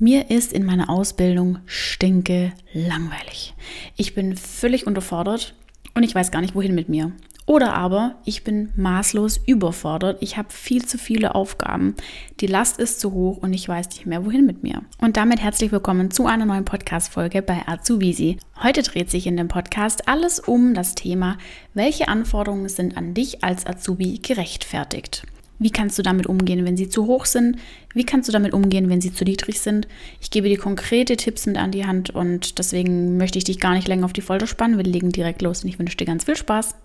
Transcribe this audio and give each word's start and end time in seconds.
Mir 0.00 0.30
ist 0.30 0.52
in 0.52 0.64
meiner 0.64 0.90
Ausbildung 0.90 1.58
stinke 1.66 2.52
langweilig. 2.72 3.54
Ich 3.96 4.14
bin 4.14 4.36
völlig 4.36 4.86
unterfordert 4.86 5.54
und 5.94 6.04
ich 6.04 6.14
weiß 6.14 6.30
gar 6.30 6.40
nicht, 6.40 6.54
wohin 6.54 6.76
mit 6.76 6.88
mir. 6.88 7.10
Oder 7.46 7.74
aber 7.74 8.14
ich 8.24 8.44
bin 8.44 8.72
maßlos 8.76 9.40
überfordert. 9.44 10.18
Ich 10.20 10.36
habe 10.36 10.50
viel 10.52 10.84
zu 10.84 10.98
viele 10.98 11.34
Aufgaben. 11.34 11.96
Die 12.38 12.46
Last 12.46 12.78
ist 12.78 13.00
zu 13.00 13.12
hoch 13.12 13.38
und 13.38 13.52
ich 13.52 13.68
weiß 13.68 13.88
nicht 13.88 14.06
mehr, 14.06 14.24
wohin 14.24 14.46
mit 14.46 14.62
mir. 14.62 14.82
Und 15.00 15.16
damit 15.16 15.40
herzlich 15.40 15.72
willkommen 15.72 16.12
zu 16.12 16.26
einer 16.26 16.46
neuen 16.46 16.64
Podcast-Folge 16.64 17.42
bei 17.42 17.66
Azubisi. 17.66 18.36
Heute 18.62 18.82
dreht 18.84 19.10
sich 19.10 19.26
in 19.26 19.36
dem 19.36 19.48
Podcast 19.48 20.06
alles 20.06 20.38
um 20.38 20.74
das 20.74 20.94
Thema, 20.94 21.38
welche 21.74 22.06
Anforderungen 22.06 22.68
sind 22.68 22.96
an 22.96 23.14
dich 23.14 23.42
als 23.42 23.66
Azubi 23.66 24.20
gerechtfertigt. 24.22 25.24
Wie 25.60 25.70
kannst 25.70 25.98
du 25.98 26.02
damit 26.02 26.28
umgehen, 26.28 26.64
wenn 26.64 26.76
sie 26.76 26.88
zu 26.88 27.06
hoch 27.06 27.24
sind? 27.24 27.56
Wie 27.92 28.04
kannst 28.04 28.28
du 28.28 28.32
damit 28.32 28.52
umgehen, 28.52 28.88
wenn 28.88 29.00
sie 29.00 29.12
zu 29.12 29.24
niedrig 29.24 29.60
sind? 29.60 29.88
Ich 30.20 30.30
gebe 30.30 30.48
dir 30.48 30.58
konkrete 30.58 31.16
Tipps 31.16 31.46
mit 31.46 31.56
an 31.56 31.72
die 31.72 31.84
Hand 31.84 32.10
und 32.10 32.60
deswegen 32.60 33.16
möchte 33.16 33.38
ich 33.38 33.44
dich 33.44 33.58
gar 33.58 33.74
nicht 33.74 33.88
länger 33.88 34.04
auf 34.04 34.12
die 34.12 34.20
Folter 34.20 34.46
spannen. 34.46 34.76
Wir 34.76 34.84
legen 34.84 35.10
direkt 35.10 35.42
los 35.42 35.64
und 35.64 35.68
ich 35.68 35.78
wünsche 35.80 35.96
dir 35.96 36.04
ganz 36.04 36.24
viel 36.24 36.36
Spaß. 36.36 36.76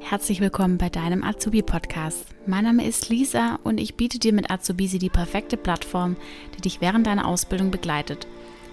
Herzlich 0.00 0.42
willkommen 0.42 0.76
bei 0.76 0.90
deinem 0.90 1.24
Azubi-Podcast. 1.24 2.26
Mein 2.46 2.64
Name 2.64 2.86
ist 2.86 3.08
Lisa 3.08 3.58
und 3.64 3.80
ich 3.80 3.96
biete 3.96 4.18
dir 4.18 4.34
mit 4.34 4.50
Azubisi 4.50 4.98
die 4.98 5.08
perfekte 5.08 5.56
Plattform, 5.56 6.16
die 6.54 6.60
dich 6.60 6.82
während 6.82 7.06
deiner 7.06 7.26
Ausbildung 7.26 7.70
begleitet. 7.70 8.26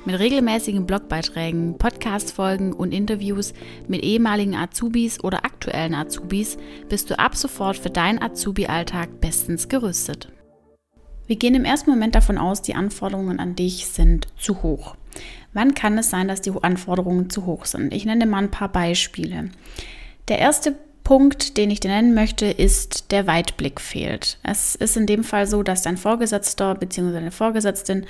Mit 0.06 0.20
regelmäßigen 0.20 0.86
Blogbeiträgen, 0.86 1.78
Podcast-Folgen 1.78 2.74
und 2.74 2.92
Interviews 2.92 3.54
mit 3.88 4.04
ehemaligen 4.04 4.54
Azubis 4.54 5.24
oder 5.24 5.46
aktuellen 5.46 5.96
Azubis 5.96 6.58
bist 6.90 7.10
du 7.10 7.18
ab 7.18 7.38
sofort 7.38 7.78
für 7.78 7.90
deinen 7.90 8.22
Azubi-Alltag 8.22 9.22
bestens 9.22 9.70
gerüstet. 9.70 10.28
Wir 11.26 11.38
gehen 11.38 11.56
im 11.56 11.64
ersten 11.64 11.90
Moment 11.90 12.16
davon 12.16 12.38
aus, 12.38 12.62
die 12.62 12.76
Anforderungen 12.76 13.40
an 13.40 13.56
dich 13.56 13.88
sind 13.88 14.28
zu 14.38 14.62
hoch. 14.62 14.98
Wann 15.54 15.74
kann 15.74 15.98
es 15.98 16.10
sein, 16.10 16.28
dass 16.28 16.42
die 16.42 16.52
Anforderungen 16.62 17.30
zu 17.30 17.46
hoch 17.46 17.64
sind? 17.64 17.94
Ich 17.94 18.04
nenne 18.04 18.26
mal 18.26 18.40
ein 18.40 18.52
paar 18.52 18.70
Beispiele. 18.70 19.52
Der 20.28 20.40
erste 20.40 20.76
Punkt, 21.06 21.56
den 21.56 21.72
ich 21.72 21.80
dir 21.80 21.92
nennen 21.92 22.14
möchte, 22.14 22.46
ist, 22.48 23.12
der 23.12 23.26
Weitblick 23.26 23.80
fehlt. 23.80 24.38
Es 24.44 24.76
ist 24.76 24.98
in 24.98 25.06
dem 25.06 25.24
Fall 25.24 25.48
so, 25.48 25.64
dass 25.64 25.82
dein 25.82 25.96
Vorgesetzter 25.96 26.76
bzw. 26.76 27.14
deine 27.14 27.32
Vorgesetzten 27.32 28.06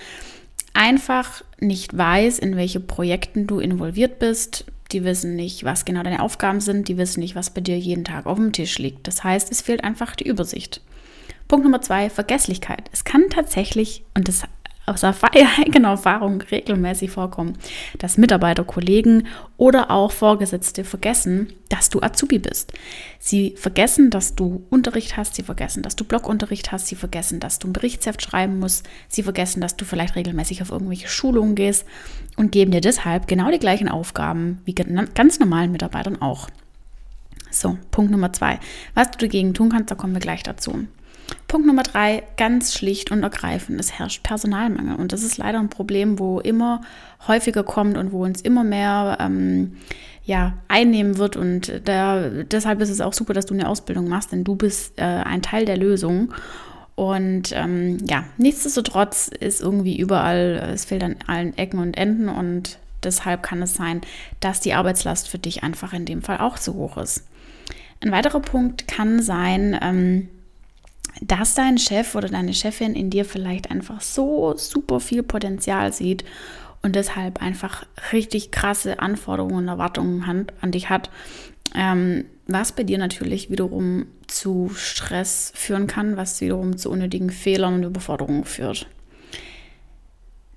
einfach 0.74 1.44
nicht 1.60 1.96
weiß, 1.98 2.40
in 2.40 2.56
welche 2.56 2.80
Projekten 2.80 3.48
du 3.48 3.60
involviert 3.60 4.20
bist. 4.20 4.66
Die 4.92 5.04
wissen 5.04 5.36
nicht, 5.36 5.64
was 5.64 5.86
genau 5.86 6.04
deine 6.04 6.22
Aufgaben 6.22 6.62
sind. 6.62 6.88
Die 6.88 6.98
wissen 6.98 7.22
nicht, 7.22 7.36
was 7.36 7.50
bei 7.50 7.62
dir 7.62 7.78
jeden 7.78 8.06
Tag 8.06 8.26
auf 8.26 8.38
dem 8.38 8.52
Tisch 8.52 8.78
liegt. 8.78 9.08
Das 9.08 9.24
heißt, 9.24 9.52
es 9.52 9.62
fehlt 9.62 9.84
einfach 9.84 10.16
die 10.16 10.28
Übersicht. 10.28 10.82
Punkt 11.48 11.66
Nummer 11.66 11.82
zwei, 11.82 12.10
Vergesslichkeit. 12.10 12.90
Es 12.92 13.04
kann 13.04 13.30
tatsächlich, 13.30 14.04
und 14.16 14.28
das 14.28 14.44
aus 14.86 15.04
eigener 15.04 15.90
Erfahrung 15.90 16.42
regelmäßig 16.42 17.12
vorkommen, 17.12 17.58
dass 18.00 18.18
Mitarbeiter, 18.18 18.64
Kollegen 18.64 19.28
oder 19.58 19.92
auch 19.92 20.12
Vorgesetzte 20.12 20.84
vergessen, 20.84 21.54
dass 21.70 21.90
du 21.90 22.02
Azubi 22.02 22.40
bist. 22.40 22.74
Sie 23.20 23.56
vergessen, 23.58 24.10
dass 24.10 24.36
du 24.36 24.66
Unterricht 24.70 25.16
hast, 25.16 25.36
sie 25.36 25.44
vergessen, 25.44 25.84
dass 25.84 25.96
du 25.96 26.04
Blogunterricht 26.04 26.72
hast, 26.72 26.88
sie 26.88 26.96
vergessen, 26.96 27.40
dass 27.40 27.60
du 27.60 27.70
ein 27.70 27.74
Berichtsheft 27.74 28.22
schreiben 28.22 28.60
musst, 28.60 28.88
sie 29.08 29.24
vergessen, 29.24 29.62
dass 29.62 29.78
du 29.78 29.86
vielleicht 29.86 30.16
regelmäßig 30.16 30.62
auf 30.62 30.72
irgendwelche 30.72 31.08
Schulungen 31.08 31.56
gehst 31.56 31.86
und 32.36 32.52
geben 32.52 32.72
dir 32.72 32.82
deshalb 32.82 33.28
genau 33.28 33.52
die 33.52 33.60
gleichen 33.60 33.88
Aufgaben 33.88 34.62
wie 34.66 34.76
ganz 34.76 35.40
normalen 35.40 35.72
Mitarbeitern 35.72 36.22
auch. 36.22 36.50
So, 37.52 37.78
Punkt 37.92 38.12
Nummer 38.12 38.34
zwei. 38.34 38.60
Was 38.96 39.12
du 39.12 39.20
dagegen 39.20 39.54
tun 39.54 39.70
kannst, 39.70 39.92
da 39.92 39.96
kommen 39.96 40.14
wir 40.14 40.20
gleich 40.20 40.42
dazu. 40.42 40.88
Punkt 41.54 41.68
Nummer 41.68 41.84
drei, 41.84 42.24
ganz 42.36 42.74
schlicht 42.74 43.12
und 43.12 43.22
ergreifend, 43.22 43.80
es 43.80 44.00
herrscht 44.00 44.24
Personalmangel. 44.24 44.96
Und 44.96 45.12
das 45.12 45.22
ist 45.22 45.38
leider 45.38 45.60
ein 45.60 45.70
Problem, 45.70 46.18
wo 46.18 46.40
immer 46.40 46.82
häufiger 47.28 47.64
kommt 47.64 47.96
und 47.96 48.12
wo 48.12 48.24
uns 48.24 48.42
immer 48.42 48.64
mehr 48.64 49.20
ähm, 49.20 49.78
ja, 50.26 50.54
einnehmen 50.68 51.20
wird. 51.20 51.36
Und 51.36 51.72
da, 51.86 52.28
deshalb 52.28 52.82
ist 52.82 52.90
es 52.90 53.02
auch 53.02 53.14
super, 53.14 53.36
dass 53.36 53.46
du 53.46 53.54
eine 53.54 53.70
Ausbildung 53.70 54.08
machst, 54.08 54.32
denn 54.32 54.44
du 54.44 54.56
bist 54.56 54.98
äh, 54.98 55.04
ein 55.04 55.44
Teil 55.44 55.66
der 55.66 55.78
Lösung. 55.78 56.34
Und 56.96 57.52
ähm, 57.52 58.00
ja, 58.10 58.24
nichtsdestotrotz 58.40 59.28
ist 59.28 59.62
irgendwie 59.62 59.96
überall, 59.96 60.72
es 60.74 60.86
fehlt 60.86 61.04
an 61.04 61.18
allen 61.28 61.56
Ecken 61.56 61.78
und 61.78 61.96
Enden 61.96 62.30
und 62.30 62.80
deshalb 63.04 63.44
kann 63.44 63.62
es 63.62 63.76
sein, 63.76 64.02
dass 64.40 64.60
die 64.60 64.74
Arbeitslast 64.74 65.30
für 65.30 65.38
dich 65.38 65.62
einfach 65.62 65.94
in 65.94 66.06
dem 66.06 66.24
Fall 66.24 66.40
auch 66.40 66.58
zu 66.58 66.74
hoch 66.74 66.98
ist. 66.98 67.28
Ein 68.02 68.12
weiterer 68.12 68.40
Punkt 68.40 68.88
kann 68.88 69.22
sein, 69.22 69.78
ähm, 69.80 70.30
dass 71.22 71.54
dein 71.54 71.78
Chef 71.78 72.16
oder 72.16 72.28
deine 72.28 72.54
Chefin 72.54 72.96
in 72.96 73.10
dir 73.10 73.26
vielleicht 73.26 73.72
einfach 73.72 74.02
so 74.02 74.56
super 74.58 75.00
viel 75.00 75.24
Potenzial 75.24 75.94
sieht 75.94 76.24
und 76.82 76.96
deshalb 76.96 77.42
einfach 77.42 77.86
richtig 78.12 78.52
krasse 78.52 79.00
Anforderungen 79.00 79.56
und 79.56 79.68
Erwartungen 79.68 80.48
an 80.62 80.72
dich 80.72 80.90
hat, 80.90 81.10
ähm, 81.76 82.26
was 82.48 82.74
bei 82.74 82.84
dir 82.84 82.98
natürlich 82.98 83.50
wiederum 83.50 84.06
zu 84.28 84.72
Stress 84.76 85.54
führen 85.56 85.88
kann, 85.88 86.18
was 86.18 86.42
wiederum 86.42 86.78
zu 86.78 86.90
unnötigen 86.90 87.30
Fehlern 87.30 87.76
und 87.76 87.84
Überforderungen 87.84 88.44
führt. 88.44 88.88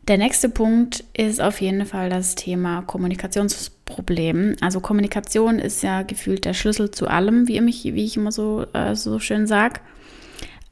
Der 0.09 0.19
nächste 0.19 0.49
Punkt 0.49 1.05
ist 1.15 1.41
auf 1.41 1.61
jeden 1.61 1.85
Fall 1.85 2.11
das 2.11 2.37
Thema 2.37 2.83
Kommunikationsproblem. 2.83 4.57
Also 4.61 4.79
Kommunikation 4.79 5.59
ist 5.59 5.83
ja 5.83 6.03
gefühlt 6.03 6.45
der 6.45 6.55
Schlüssel 6.55 6.93
zu 6.93 7.09
allem, 7.09 7.49
wie 7.49 7.59
ich, 7.59 7.85
wie 7.85 8.05
ich 8.05 8.17
immer 8.17 8.31
so, 8.31 8.67
äh, 8.73 8.95
so 8.95 9.19
schön 9.19 9.49
sage. 9.49 9.81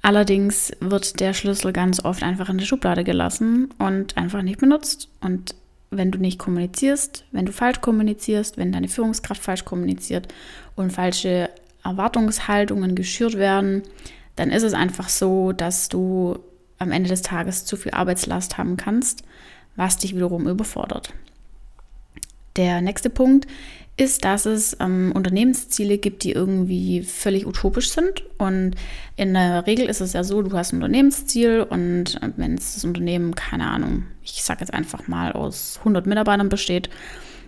Allerdings 0.05 0.71
wird 0.81 1.19
der 1.19 1.33
Schlüssel 1.33 1.73
ganz 1.73 2.05
oft 2.05 2.23
einfach 2.23 2.51
in 2.51 2.59
der 2.59 2.67
Schublade 2.67 3.05
gelassen 3.05 3.71
und 3.79 4.19
einfach 4.19 4.43
nicht 4.43 4.61
benutzt. 4.61 5.09
Und 5.23 5.55
wenn 5.91 6.11
du 6.11 6.19
nicht 6.19 6.39
kommunizierst, 6.39 7.25
wenn 7.33 7.47
du 7.47 7.53
falsch 7.53 7.81
kommunizierst, 7.81 8.59
wenn 8.59 8.71
deine 8.71 8.89
Führungskraft 8.89 9.43
falsch 9.43 9.65
kommuniziert 9.65 10.29
und 10.77 10.93
falsche 10.93 11.49
Erwartungshaltungen 11.85 12.95
geschürt 12.95 13.39
werden, 13.39 13.83
dann 14.37 14.51
ist 14.51 14.63
es 14.63 14.75
einfach 14.75 15.09
so, 15.09 15.53
dass 15.53 15.89
du 15.89 16.39
am 16.79 16.93
Ende 16.93 17.09
des 17.09 17.23
Tages 17.23 17.65
zu 17.65 17.79
viel 17.79 17.93
Arbeitslast 17.93 18.59
haben 18.59 18.77
kannst, 18.77 19.23
was 19.75 19.97
dich 19.97 20.15
wiederum 20.15 20.47
überfordert. 20.47 21.15
Der 22.57 22.83
nächste 22.83 23.09
Punkt 23.09 23.47
ist, 23.97 24.25
dass 24.25 24.45
es 24.45 24.77
ähm, 24.81 25.13
Unternehmensziele 25.15 25.99
gibt, 25.99 26.25
die 26.25 26.33
irgendwie 26.33 27.03
völlig 27.03 27.47
utopisch 27.47 27.91
sind. 27.91 28.25
Und 28.39 28.75
in 29.17 29.35
der 29.35 29.67
Regel 29.67 29.89
ist 29.89 30.01
es 30.01 30.15
ja 30.15 30.25
so, 30.25 30.43
du 30.43 30.57
hast 30.57 30.73
ein 30.73 30.77
Unternehmensziel 30.77 31.63
und 31.63 32.17
äh, 32.23 32.31
wenn 32.37 32.55
es 32.55 32.75
das 32.75 32.85
Unternehmen, 32.85 33.35
keine 33.35 33.69
Ahnung, 33.69 34.05
ich 34.23 34.43
sage 34.43 34.61
jetzt 34.61 34.75
einfach 34.75 35.07
mal 35.07 35.33
aus 35.33 35.77
100 35.79 36.07
Mitarbeitern 36.07 36.49
besteht, 36.49 36.91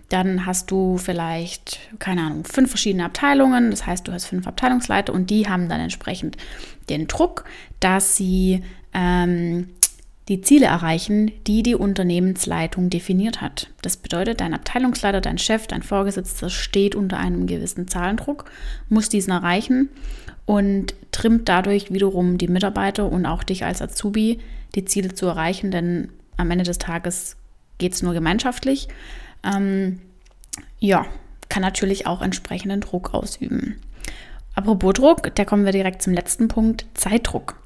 dann 0.09 0.47
hast 0.47 0.71
du 0.71 0.99
vielleicht, 0.99 1.81
keine 1.99 2.23
Ahnung, 2.23 2.45
fünf 2.45 2.71
verschiedene 2.71 3.05
Abteilungen. 3.07 3.73
Das 3.73 3.87
heißt, 3.87 4.07
du 4.07 4.13
hast 4.13 4.27
fünf 4.27 4.47
Abteilungsleiter 4.47 5.13
und 5.13 5.31
die 5.31 5.49
haben 5.49 5.69
dann 5.69 5.81
entsprechend 5.81 6.37
den 6.89 7.09
Druck, 7.09 7.45
dass 7.81 8.17
sie 8.17 8.63
ähm, 8.95 9.69
die 10.29 10.41
Ziele 10.41 10.67
erreichen, 10.67 11.31
die 11.47 11.63
die 11.63 11.77
Unternehmensleitung 11.77 12.91
definiert 12.91 13.41
hat. 13.41 13.69
Das 13.83 13.97
bedeutet, 13.97 14.41
dein 14.41 14.55
Abteilungsleiter, 14.55 15.21
dein 15.21 15.39
Chef, 15.39 15.67
dein 15.69 15.83
Vorgesetzter 15.83 16.51
steht 16.51 16.97
unter 16.97 17.19
einem 17.19 17.47
gewissen 17.47 17.87
Zahlendruck, 17.87 18.51
muss 18.89 19.09
diesen 19.09 19.33
erreichen 19.33 19.89
und 20.45 20.95
trimmt 21.13 21.49
dadurch 21.49 21.93
wiederum 21.93 22.39
die 22.39 22.49
Mitarbeiter 22.49 23.11
und 23.11 23.25
auch 23.25 23.45
dich 23.45 23.65
als 23.65 23.81
Azubi, 23.81 24.41
die 24.75 24.85
Ziele 24.85 25.15
zu 25.15 25.27
erreichen, 25.27 25.71
denn 25.71 26.09
am 26.37 26.51
Ende 26.51 26.65
des 26.65 26.79
Tages 26.79 27.37
geht 27.79 27.93
es 27.93 28.03
nur 28.03 28.13
gemeinschaftlich. 28.13 28.89
Ähm, 29.45 30.01
ja, 30.79 31.07
kann 31.49 31.63
natürlich 31.63 32.07
auch 32.07 32.21
entsprechenden 32.21 32.81
Druck 32.81 33.15
ausüben. 33.15 33.77
Apropos 34.55 34.95
Druck, 34.95 35.35
da 35.35 35.45
kommen 35.45 35.65
wir 35.65 35.73
direkt 35.73 36.03
zum 36.03 36.15
letzten 36.15 36.49
Punkt, 36.49 36.87
Zeitdruck. 36.95 37.61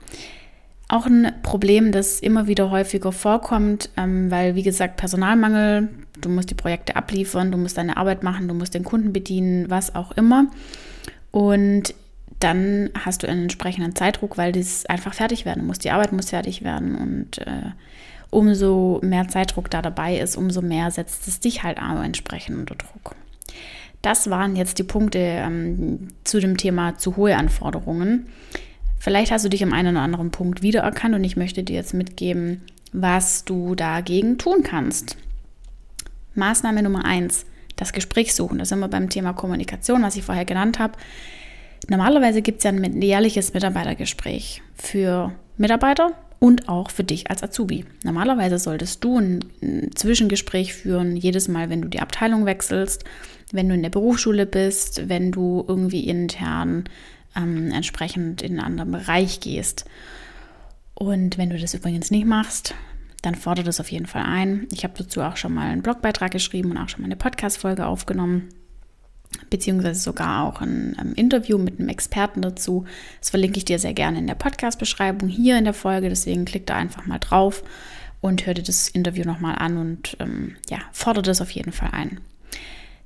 Auch 0.91 1.07
ein 1.07 1.33
Problem, 1.45 1.93
das 1.93 2.19
immer 2.19 2.49
wieder 2.49 2.73
häufiger 2.73 3.13
vorkommt, 3.13 3.91
ähm, 3.97 4.29
weil, 4.29 4.57
wie 4.57 4.65
gesagt, 4.65 4.97
Personalmangel, 4.97 5.89
du 6.21 6.29
musst 6.29 6.51
die 6.51 6.57
Projekte 6.57 6.97
abliefern, 6.97 7.53
du 7.53 7.59
musst 7.59 7.79
deine 7.79 7.97
Arbeit 7.97 8.25
machen, 8.25 8.49
du 8.49 8.55
musst 8.55 8.75
den 8.75 8.83
Kunden 8.83 9.13
bedienen, 9.13 9.71
was 9.71 9.95
auch 9.95 10.11
immer. 10.11 10.49
Und 11.31 11.95
dann 12.41 12.91
hast 12.99 13.23
du 13.23 13.29
einen 13.29 13.43
entsprechenden 13.43 13.95
Zeitdruck, 13.95 14.37
weil 14.37 14.51
das 14.51 14.85
einfach 14.87 15.15
fertig 15.15 15.45
werden 15.45 15.65
muss. 15.65 15.79
Die 15.79 15.93
Arbeit 15.93 16.11
muss 16.11 16.31
fertig 16.31 16.65
werden 16.65 16.97
und 16.97 17.39
äh, 17.39 17.71
umso 18.31 18.99
mehr 19.05 19.29
Zeitdruck 19.29 19.71
da 19.71 19.83
dabei 19.83 20.19
ist, 20.19 20.37
umso 20.37 20.61
mehr 20.61 20.91
setzt 20.91 21.29
es 21.29 21.39
dich 21.39 21.63
halt 21.63 21.79
auch 21.79 22.03
entsprechend 22.03 22.59
unter 22.59 22.75
Druck. 22.75 23.15
Das 24.03 24.29
waren 24.29 24.57
jetzt 24.57 24.81
die 24.81 24.85
Punkte 24.85 25.21
ähm, 25.21 26.09
zu 26.25 26.41
dem 26.41 26.57
Thema 26.57 26.99
zu 26.99 27.15
hohe 27.15 27.37
Anforderungen. 27.37 28.27
Vielleicht 29.01 29.33
hast 29.33 29.47
du 29.47 29.49
dich 29.49 29.63
am 29.63 29.73
einen 29.73 29.97
oder 29.97 30.05
anderen 30.05 30.31
Punkt 30.31 30.63
wiedererkannt 30.63 31.15
und 31.15 31.25
ich 31.25 31.37
möchte 31.37 31.63
dir 31.63 31.75
jetzt 31.75 31.95
mitgeben, 31.95 32.61
was 32.93 33.47
du 33.47 33.75
dagegen 33.75 34.37
tun 34.37 34.63
kannst. 34.63 35.17
Maßnahme 36.35 36.83
Nummer 36.83 37.07
eins: 37.07 37.47
das 37.77 37.95
Gespräch 37.95 38.35
suchen. 38.35 38.59
Da 38.59 38.67
sind 38.67 38.79
wir 38.79 38.89
beim 38.89 39.09
Thema 39.09 39.33
Kommunikation, 39.33 40.03
was 40.03 40.17
ich 40.17 40.23
vorher 40.23 40.45
genannt 40.45 40.79
habe. 40.79 40.99
Normalerweise 41.89 42.43
gibt 42.43 42.59
es 42.59 42.65
ja 42.65 42.73
ein 42.73 43.01
jährliches 43.01 43.55
Mitarbeitergespräch 43.55 44.63
für 44.75 45.33
Mitarbeiter 45.57 46.13
und 46.39 46.69
auch 46.69 46.91
für 46.91 47.03
dich 47.05 47.31
als 47.31 47.43
Azubi. 47.43 47.87
Normalerweise 48.05 48.59
solltest 48.59 49.03
du 49.03 49.19
ein, 49.19 49.45
ein 49.63 49.91
Zwischengespräch 49.95 50.75
führen, 50.75 51.17
jedes 51.17 51.49
Mal, 51.49 51.71
wenn 51.71 51.81
du 51.81 51.89
die 51.89 52.01
Abteilung 52.01 52.45
wechselst, 52.45 53.05
wenn 53.51 53.69
du 53.69 53.75
in 53.75 53.83
der 53.83 53.91
Berufsschule 53.91 54.45
bist, 54.45 55.09
wenn 55.09 55.33
du 55.33 55.65
irgendwie 55.67 56.07
intern 56.07 56.85
ähm, 57.37 57.71
entsprechend 57.73 58.43
in 58.43 58.53
einen 58.53 58.67
anderen 58.67 58.93
Bereich 58.93 59.41
gehst. 59.41 59.85
Und 60.95 61.39
wenn 61.39 61.51
du 61.51 61.59
das 61.59 61.75
übrigens 61.75 62.11
nicht 62.11 62.27
machst, 62.27 62.75
dann 63.23 63.35
fordere 63.35 63.67
das 63.67 63.81
auf 63.81 63.91
jeden 63.91 64.07
Fall 64.07 64.23
ein. 64.23 64.67
Ich 64.73 64.85
habe 64.85 64.95
dazu 64.97 65.23
auch 65.23 65.37
schon 65.37 65.55
mal 65.55 65.69
einen 65.69 65.83
Blogbeitrag 65.83 66.31
geschrieben 66.31 66.71
und 66.71 66.79
auch 66.79 66.89
schon 66.89 67.03
mal 67.03 67.07
eine 67.07 67.17
Podcast-Folge 67.17 67.87
aufgenommen 67.87 68.49
beziehungsweise 69.49 70.01
sogar 70.01 70.45
auch 70.45 70.61
ein, 70.61 70.99
ein, 70.99 71.13
Interview 71.13 71.59
mit 71.59 71.79
einem 71.79 71.89
Experten 71.89 72.43
dazu. 72.43 72.85
Das 73.21 73.31
verlinke 73.31 73.59
ich 73.59 73.65
dir 73.65 73.79
sehr 73.79 73.95
gerne 73.95 74.19
in 74.19 74.27
der 74.27 74.35
Podcast-Beschreibung 74.35 75.29
hier 75.29 75.59
in 75.59 75.65
der 75.65 75.75
Folge. 75.75 76.09
Deswegen 76.09 76.45
klick 76.45 76.67
da 76.67 76.77
einfach 76.77 77.07
mal 77.07 77.19
drauf 77.19 77.63
und 78.21 78.47
hör 78.47 78.55
dir 78.55 78.63
das 78.63 78.89
Interview 78.89 79.25
nochmal 79.25 79.57
an 79.57 79.77
und 79.77 80.17
ähm, 80.21 80.57
ja, 80.69 80.79
fordere 80.93 81.23
das 81.23 81.41
auf 81.41 81.51
jeden 81.51 81.73
Fall 81.73 81.91
ein. 81.93 82.21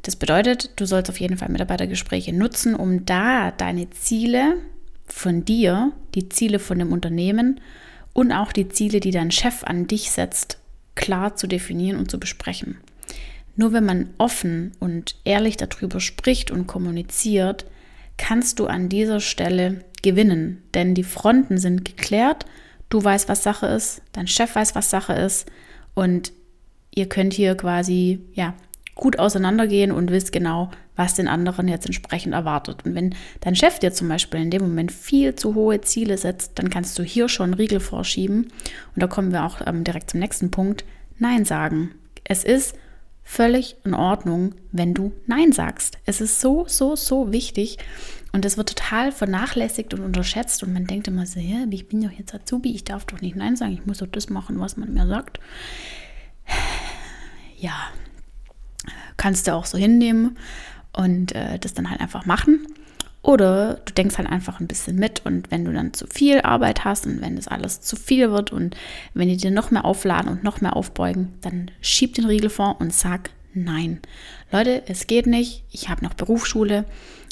Das 0.05 0.17
bedeutet, 0.17 0.71
du 0.77 0.85
sollst 0.85 1.11
auf 1.11 1.19
jeden 1.19 1.39
Fall 1.39 1.49
Mitarbeitergespräche 1.49 2.33
nutzen, 2.33 2.75
um 2.75 3.07
da 3.07 3.51
deine 3.51 3.89
Ziele 3.91 4.59
von 5.07 5.47
dir, 5.47 5.93
die 6.15 6.29
Ziele 6.29 6.59
von 6.59 6.79
dem 6.79 6.93
Unternehmen 6.93 7.61
und 8.13 8.31
auch 8.31 8.53
die 8.53 8.69
Ziele, 8.69 9.01
die 9.01 9.11
dein 9.11 9.31
Chef 9.31 9.65
an 9.65 9.87
dich 9.87 10.11
setzt, 10.11 10.59
klar 10.95 11.37
zu 11.37 11.47
definieren 11.47 11.99
und 11.99 12.11
zu 12.11 12.21
besprechen. 12.21 12.77
Nur 13.57 13.73
wenn 13.73 13.87
man 13.87 14.11
offen 14.19 14.73
und 14.79 15.17
ehrlich 15.25 15.57
darüber 15.57 16.01
spricht 16.01 16.51
und 16.51 16.67
kommuniziert, 16.67 17.65
kannst 18.19 18.59
du 18.59 18.67
an 18.67 18.91
dieser 18.91 19.21
Stelle 19.21 19.85
gewinnen. 20.03 20.63
Denn 20.75 20.95
die 20.95 21.03
Fronten 21.03 21.57
sind 21.57 21.87
geklärt, 21.87 22.45
du 22.91 23.03
weißt, 23.03 23.31
was 23.31 23.43
Sache 23.43 23.67
ist, 23.67 24.03
dein 24.13 24.27
Chef 24.27 24.55
weiß, 24.55 24.75
was 24.75 24.91
Sache 24.91 25.15
ist 25.15 25.51
und 25.95 26.33
ihr 26.95 27.09
könnt 27.09 27.33
hier 27.33 27.57
quasi 27.57 28.21
ja, 28.35 28.55
gut 28.95 29.19
auseinandergehen 29.19 29.93
und 29.93 30.11
wisst 30.11 30.33
genau, 30.33 30.71
was 30.97 31.15
den 31.15 31.29
anderen 31.29 31.69
jetzt 31.69 31.87
entsprechend 31.87 32.35
erwartet. 32.35 32.85
Und 32.85 32.95
wenn 32.95 33.15
dein 33.41 33.57
Chef 33.57 33.79
dir 33.79 33.93
zum 33.93 34.09
Beispiel 34.09 34.41
in 34.41 34.51
dem 34.51 34.63
Moment 34.63 34.93
viel 34.93 35.35
zu 35.35 35.55
hohe 35.55 35.81
Ziele 35.81 36.17
setzt, 36.19 36.59
dann 36.59 36.71
kannst 36.71 36.99
du 36.99 37.03
hier 37.03 37.29
schon 37.29 37.55
Riegel 37.55 37.81
vorschieben. 37.81 38.53
Und 38.95 39.03
da 39.03 39.07
kommen 39.07 39.33
wir 39.33 39.45
auch 39.45 39.61
ähm, 39.67 39.85
direkt 39.85 40.11
zum 40.11 40.21
nächsten 40.21 40.51
Punkt. 40.51 40.85
Nein 41.19 41.45
sagen. 41.45 41.91
Es 42.23 42.45
ist 42.45 42.77
völlig 43.25 43.77
in 43.85 43.95
Ordnung, 43.95 44.55
wenn 44.71 44.95
du 44.95 45.13
Nein 45.27 45.53
sagst. 45.53 45.99
Es 46.05 46.21
ist 46.21 46.41
so, 46.41 46.67
so, 46.69 46.95
so 46.95 47.33
wichtig 47.33 47.79
und 48.33 48.45
es 48.45 48.57
wird 48.57 48.77
total 48.77 49.13
vernachlässigt 49.13 49.95
und 49.95 50.01
unterschätzt 50.01 50.63
und 50.63 50.73
man 50.73 50.87
denkt 50.87 51.09
immer 51.09 51.25
so, 51.27 51.41
ja, 51.41 51.65
ich 51.71 51.89
bin 51.89 52.03
doch 52.03 52.11
jetzt 52.11 52.35
Azubi, 52.35 52.75
ich 52.75 52.85
darf 52.85 53.05
doch 53.07 53.21
nicht 53.21 53.37
Nein 53.37 53.57
sagen, 53.57 53.73
ich 53.73 53.87
muss 53.87 53.99
doch 53.99 54.07
das 54.07 54.29
machen, 54.29 54.61
was 54.61 54.77
man 54.77 54.93
mir 54.93 55.07
sagt. 55.07 55.41
Ja, 57.57 57.89
kannst 59.25 59.47
du 59.47 59.55
auch 59.55 59.65
so 59.65 59.79
hinnehmen 59.79 60.37
und 60.93 61.35
äh, 61.35 61.59
das 61.59 61.73
dann 61.73 61.89
halt 61.89 62.03
einfach 62.03 62.27
machen. 62.27 62.67
Oder 63.23 63.81
du 63.87 63.95
denkst 63.95 64.19
halt 64.19 64.29
einfach 64.29 64.61
ein 64.61 64.67
bisschen 64.67 64.97
mit 64.97 65.25
und 65.25 65.51
wenn 65.51 65.65
du 65.65 65.73
dann 65.73 65.95
zu 65.95 66.07
viel 66.07 66.43
Arbeit 66.43 66.85
hast 66.85 67.07
und 67.07 67.23
wenn 67.23 67.37
das 67.37 67.49
alles 67.49 67.81
zu 67.81 67.97
viel 67.97 68.31
wird 68.31 68.53
und 68.53 68.77
wenn 69.15 69.29
die 69.29 69.39
dir 69.39 69.51
noch 69.51 69.71
mehr 69.71 69.87
aufladen 69.87 70.31
und 70.31 70.45
noch 70.45 70.61
mehr 70.61 70.77
aufbeugen, 70.77 71.33
dann 71.41 71.71
schieb 71.81 72.13
den 72.13 72.27
Riegel 72.27 72.51
vor 72.51 72.83
und 72.83 72.93
sag 72.93 73.31
nein. 73.55 74.01
Leute, 74.53 74.83
es 74.89 75.07
geht 75.07 75.27
nicht. 75.27 75.65
Ich 75.71 75.89
habe 75.89 76.05
noch 76.05 76.13
Berufsschule. 76.13 76.85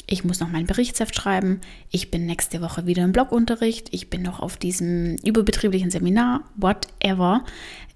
Ich 0.07 0.23
muss 0.23 0.39
noch 0.39 0.49
mein 0.49 0.65
Berichtsheft 0.65 1.15
schreiben. 1.15 1.61
Ich 1.91 2.09
bin 2.09 2.25
nächste 2.25 2.59
Woche 2.61 2.87
wieder 2.87 3.03
im 3.03 3.11
Blogunterricht. 3.11 3.89
Ich 3.91 4.09
bin 4.09 4.23
noch 4.23 4.39
auf 4.39 4.57
diesem 4.57 5.17
überbetrieblichen 5.17 5.91
Seminar. 5.91 6.41
Whatever. 6.55 7.45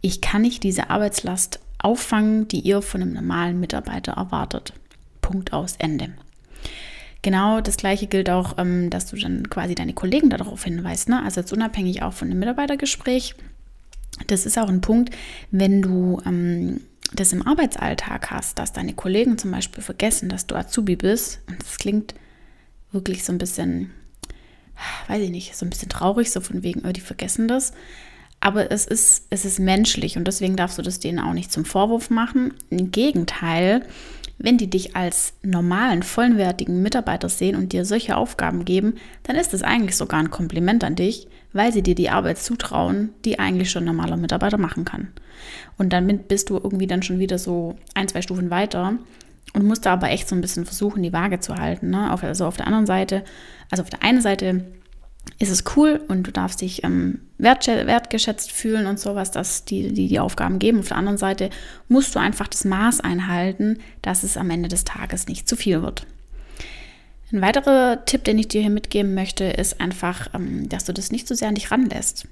Ich 0.02 0.22
kann 0.22 0.44
nicht 0.44 0.62
diese 0.62 0.92
Arbeitslast 0.92 1.62
auffangen, 1.80 2.48
die 2.48 2.60
ihr 2.60 2.82
von 2.82 3.02
einem 3.02 3.14
normalen 3.14 3.60
Mitarbeiter 3.60 4.14
erwartet. 4.14 4.74
Punkt 5.22 5.54
aus 5.54 5.76
Ende. 5.78 6.10
Genau 7.22 7.62
das 7.62 7.78
gleiche 7.78 8.08
gilt 8.08 8.30
auch, 8.30 8.58
ähm, 8.58 8.90
dass 8.90 9.08
du 9.08 9.18
dann 9.18 9.50
quasi 9.50 9.76
deine 9.76 9.94
Kollegen 9.94 10.30
darauf 10.30 10.64
hinweist. 10.64 11.10
Ne? 11.10 11.22
Also 11.24 11.42
jetzt 11.42 11.52
unabhängig 11.52 12.02
auch 12.02 12.14
von 12.14 12.30
dem 12.30 12.40
Mitarbeitergespräch. 12.40 13.36
Das 14.28 14.46
ist 14.46 14.58
auch 14.58 14.70
ein 14.70 14.82
Punkt, 14.82 15.16
wenn 15.52 15.82
du 15.82 16.22
ähm, 16.26 16.82
das 17.14 17.34
im 17.34 17.46
Arbeitsalltag 17.46 18.32
hast, 18.32 18.60
dass 18.60 18.74
deine 18.74 18.94
Kollegen 18.94 19.38
zum 19.38 19.52
Beispiel 19.52 19.84
vergessen, 19.84 20.30
dass 20.30 20.48
du 20.48 20.56
Azubi 20.56 20.96
bist. 20.96 21.40
Und 21.48 21.62
das 21.62 21.78
klingt 21.78 22.16
wirklich 22.92 23.24
so 23.24 23.32
ein 23.32 23.38
bisschen, 23.38 23.92
weiß 25.08 25.22
ich 25.22 25.30
nicht, 25.30 25.56
so 25.56 25.66
ein 25.66 25.70
bisschen 25.70 25.90
traurig, 25.90 26.32
so 26.32 26.42
von 26.42 26.64
wegen, 26.64 26.84
oh, 26.88 26.92
die 26.92 27.02
vergessen 27.02 27.48
das. 27.48 27.74
Aber 28.40 28.72
es 28.72 28.86
ist, 28.86 29.26
es 29.30 29.46
ist 29.46 29.60
menschlich 29.60 30.18
und 30.18 30.26
deswegen 30.26 30.56
darfst 30.56 30.78
du 30.78 30.82
das 30.82 31.00
denen 31.00 31.20
auch 31.20 31.34
nicht 31.34 31.52
zum 31.52 31.66
Vorwurf 31.66 32.10
machen. 32.10 32.54
Im 32.70 32.92
Gegenteil, 32.92 33.86
wenn 34.38 34.58
die 34.58 34.70
dich 34.70 34.96
als 34.96 35.34
normalen, 35.42 36.04
vollwertigen 36.04 36.84
Mitarbeiter 36.84 37.30
sehen 37.30 37.56
und 37.56 37.74
dir 37.74 37.84
solche 37.84 38.16
Aufgaben 38.16 38.66
geben, 38.66 38.96
dann 39.24 39.36
ist 39.36 39.54
es 39.54 39.64
eigentlich 39.64 39.98
sogar 39.98 40.20
ein 40.20 40.30
Kompliment 40.30 40.84
an 40.84 40.96
dich, 40.96 41.28
weil 41.54 41.74
sie 41.74 41.82
dir 41.82 41.96
die 41.96 42.10
Arbeit 42.10 42.38
zutrauen, 42.38 43.10
die 43.26 43.40
eigentlich 43.40 43.72
schon 43.72 43.84
ein 43.84 43.88
normaler 43.88 44.18
Mitarbeiter 44.18 44.60
machen 44.60 44.86
kann. 44.86 45.08
Und 45.78 45.92
dann 45.92 46.06
bist 46.28 46.50
du 46.50 46.58
irgendwie 46.58 46.88
dann 46.88 47.02
schon 47.02 47.20
wieder 47.20 47.40
so 47.40 47.76
ein, 47.96 48.08
zwei 48.08 48.22
Stufen 48.22 48.52
weiter 48.52 48.98
und 49.54 49.66
musst 49.66 49.86
da 49.86 49.94
aber 49.94 50.10
echt 50.10 50.28
so 50.28 50.36
ein 50.36 50.42
bisschen 50.42 50.66
versuchen, 50.66 51.02
die 51.02 51.14
Waage 51.14 51.40
zu 51.40 51.56
halten. 51.56 51.90
Ne? 51.90 52.12
also 52.12 52.46
auf 52.46 52.58
der 52.58 52.68
anderen 52.68 52.86
Seite, 52.86 53.24
also 53.72 53.82
auf 53.82 53.90
der 53.90 54.04
einen 54.04 54.22
Seite 54.22 54.66
ist 55.40 55.52
es 55.52 55.64
cool 55.76 56.00
und 56.08 56.28
du 56.28 56.32
darfst 56.32 56.62
dich 56.62 56.84
ähm, 56.84 57.22
wertgeschätzt 57.38 58.52
fühlen 58.52 58.88
und 58.88 59.00
sowas, 59.00 59.32
dass 59.32 59.66
die, 59.66 59.94
die 59.94 60.08
die 60.08 60.20
Aufgaben 60.20 60.60
geben. 60.60 60.80
Auf 60.80 60.88
der 60.88 60.98
anderen 60.98 61.18
Seite 61.18 61.50
musst 61.88 62.16
du 62.16 62.20
einfach 62.20 62.48
das 62.48 62.66
Maß 62.66 63.02
einhalten, 63.02 63.80
dass 64.02 64.24
es 64.24 64.38
am 64.38 64.50
Ende 64.50 64.70
des 64.70 64.84
Tages 64.84 65.28
nicht 65.28 65.48
zu 65.48 65.56
viel 65.56 65.82
wird. 65.82 66.06
Ein 67.32 67.42
weiterer 67.42 68.06
Tipp, 68.06 68.24
den 68.24 68.40
ich 68.40 68.48
dir 68.48 68.62
hier 68.62 68.70
mitgeben 68.70 69.14
möchte, 69.14 69.44
ist 69.44 69.82
einfach, 69.82 70.34
ähm, 70.34 70.70
dass 70.70 70.86
du 70.86 70.94
das 70.94 71.12
nicht 71.12 71.28
so 71.28 71.36
sehr 71.36 71.50
an 71.50 71.56
dich 71.56 71.72
ranlässt. 71.72 72.28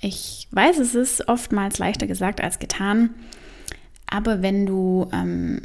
Ich 0.00 0.46
weiß, 0.52 0.78
es 0.78 0.94
ist 0.94 1.28
oftmals 1.28 1.78
leichter 1.78 2.06
gesagt 2.06 2.40
als 2.40 2.58
getan, 2.58 3.10
aber 4.06 4.42
wenn 4.42 4.66
du 4.66 5.08
ähm, 5.12 5.62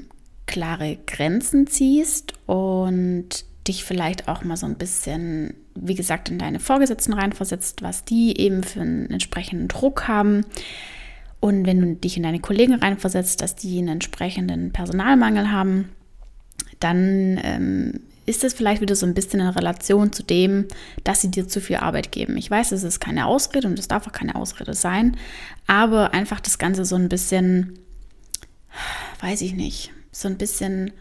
klare 0.47 0.97
Grenzen 1.05 1.67
ziehst 1.67 2.33
und 2.47 3.45
dich 3.67 3.83
vielleicht 3.83 4.27
auch 4.27 4.43
mal 4.43 4.57
so 4.57 4.65
ein 4.65 4.75
bisschen, 4.77 5.53
wie 5.75 5.95
gesagt, 5.95 6.29
in 6.29 6.39
deine 6.39 6.59
Vorgesetzten 6.59 7.13
reinversetzt, 7.13 7.81
was 7.81 8.03
die 8.03 8.39
eben 8.39 8.63
für 8.63 8.81
einen 8.81 9.09
entsprechenden 9.09 9.67
Druck 9.67 10.07
haben. 10.07 10.45
Und 11.39 11.65
wenn 11.65 11.81
du 11.81 11.95
dich 11.95 12.17
in 12.17 12.23
deine 12.23 12.39
Kollegen 12.39 12.75
reinversetzt, 12.75 13.41
dass 13.41 13.55
die 13.55 13.79
einen 13.79 13.87
entsprechenden 13.89 14.71
Personalmangel 14.71 15.51
haben, 15.51 15.89
dann 16.79 17.39
ähm, 17.43 18.01
ist 18.25 18.43
das 18.43 18.53
vielleicht 18.53 18.81
wieder 18.81 18.95
so 18.95 19.05
ein 19.05 19.13
bisschen 19.13 19.39
in 19.39 19.47
Relation 19.47 20.13
zu 20.13 20.23
dem, 20.23 20.67
dass 21.03 21.21
sie 21.21 21.31
dir 21.31 21.47
zu 21.47 21.59
viel 21.59 21.77
Arbeit 21.77 22.11
geben. 22.11 22.37
Ich 22.37 22.51
weiß, 22.51 22.71
es 22.71 22.83
ist 22.83 22.99
keine 22.99 23.25
Ausrede 23.25 23.67
und 23.67 23.79
es 23.79 23.87
darf 23.87 24.07
auch 24.07 24.11
keine 24.11 24.35
Ausrede 24.35 24.73
sein, 24.73 25.17
aber 25.67 26.13
einfach 26.13 26.39
das 26.39 26.59
Ganze 26.59 26.85
so 26.85 26.95
ein 26.95 27.09
bisschen, 27.09 27.79
weiß 29.21 29.41
ich 29.41 29.53
nicht, 29.53 29.91
so 30.11 30.27
ein 30.27 30.37
bisschen 30.37 30.91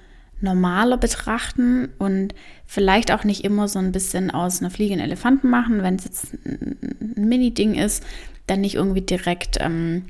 normaler 0.40 0.96
betrachten 0.96 1.88
und 1.98 2.34
vielleicht 2.66 3.12
auch 3.12 3.24
nicht 3.24 3.44
immer 3.44 3.68
so 3.68 3.78
ein 3.78 3.92
bisschen 3.92 4.30
aus 4.30 4.60
einer 4.60 4.70
Fliege 4.70 4.94
einen 4.94 5.02
Elefanten 5.02 5.50
machen, 5.50 5.82
wenn 5.82 5.96
es 5.96 6.04
jetzt 6.04 6.34
ein 6.46 6.78
Mini-Ding 7.16 7.74
ist, 7.74 8.04
dann 8.46 8.60
nicht 8.60 8.74
irgendwie 8.74 9.02
direkt, 9.02 9.58
ähm, 9.60 10.06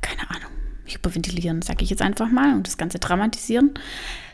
keine 0.00 0.30
Ahnung, 0.30 0.50
hyperventilieren, 0.86 1.62
sage 1.62 1.84
ich 1.84 1.90
jetzt 1.90 2.02
einfach 2.02 2.30
mal, 2.30 2.54
und 2.54 2.66
das 2.66 2.76
Ganze 2.76 2.98
dramatisieren, 2.98 3.72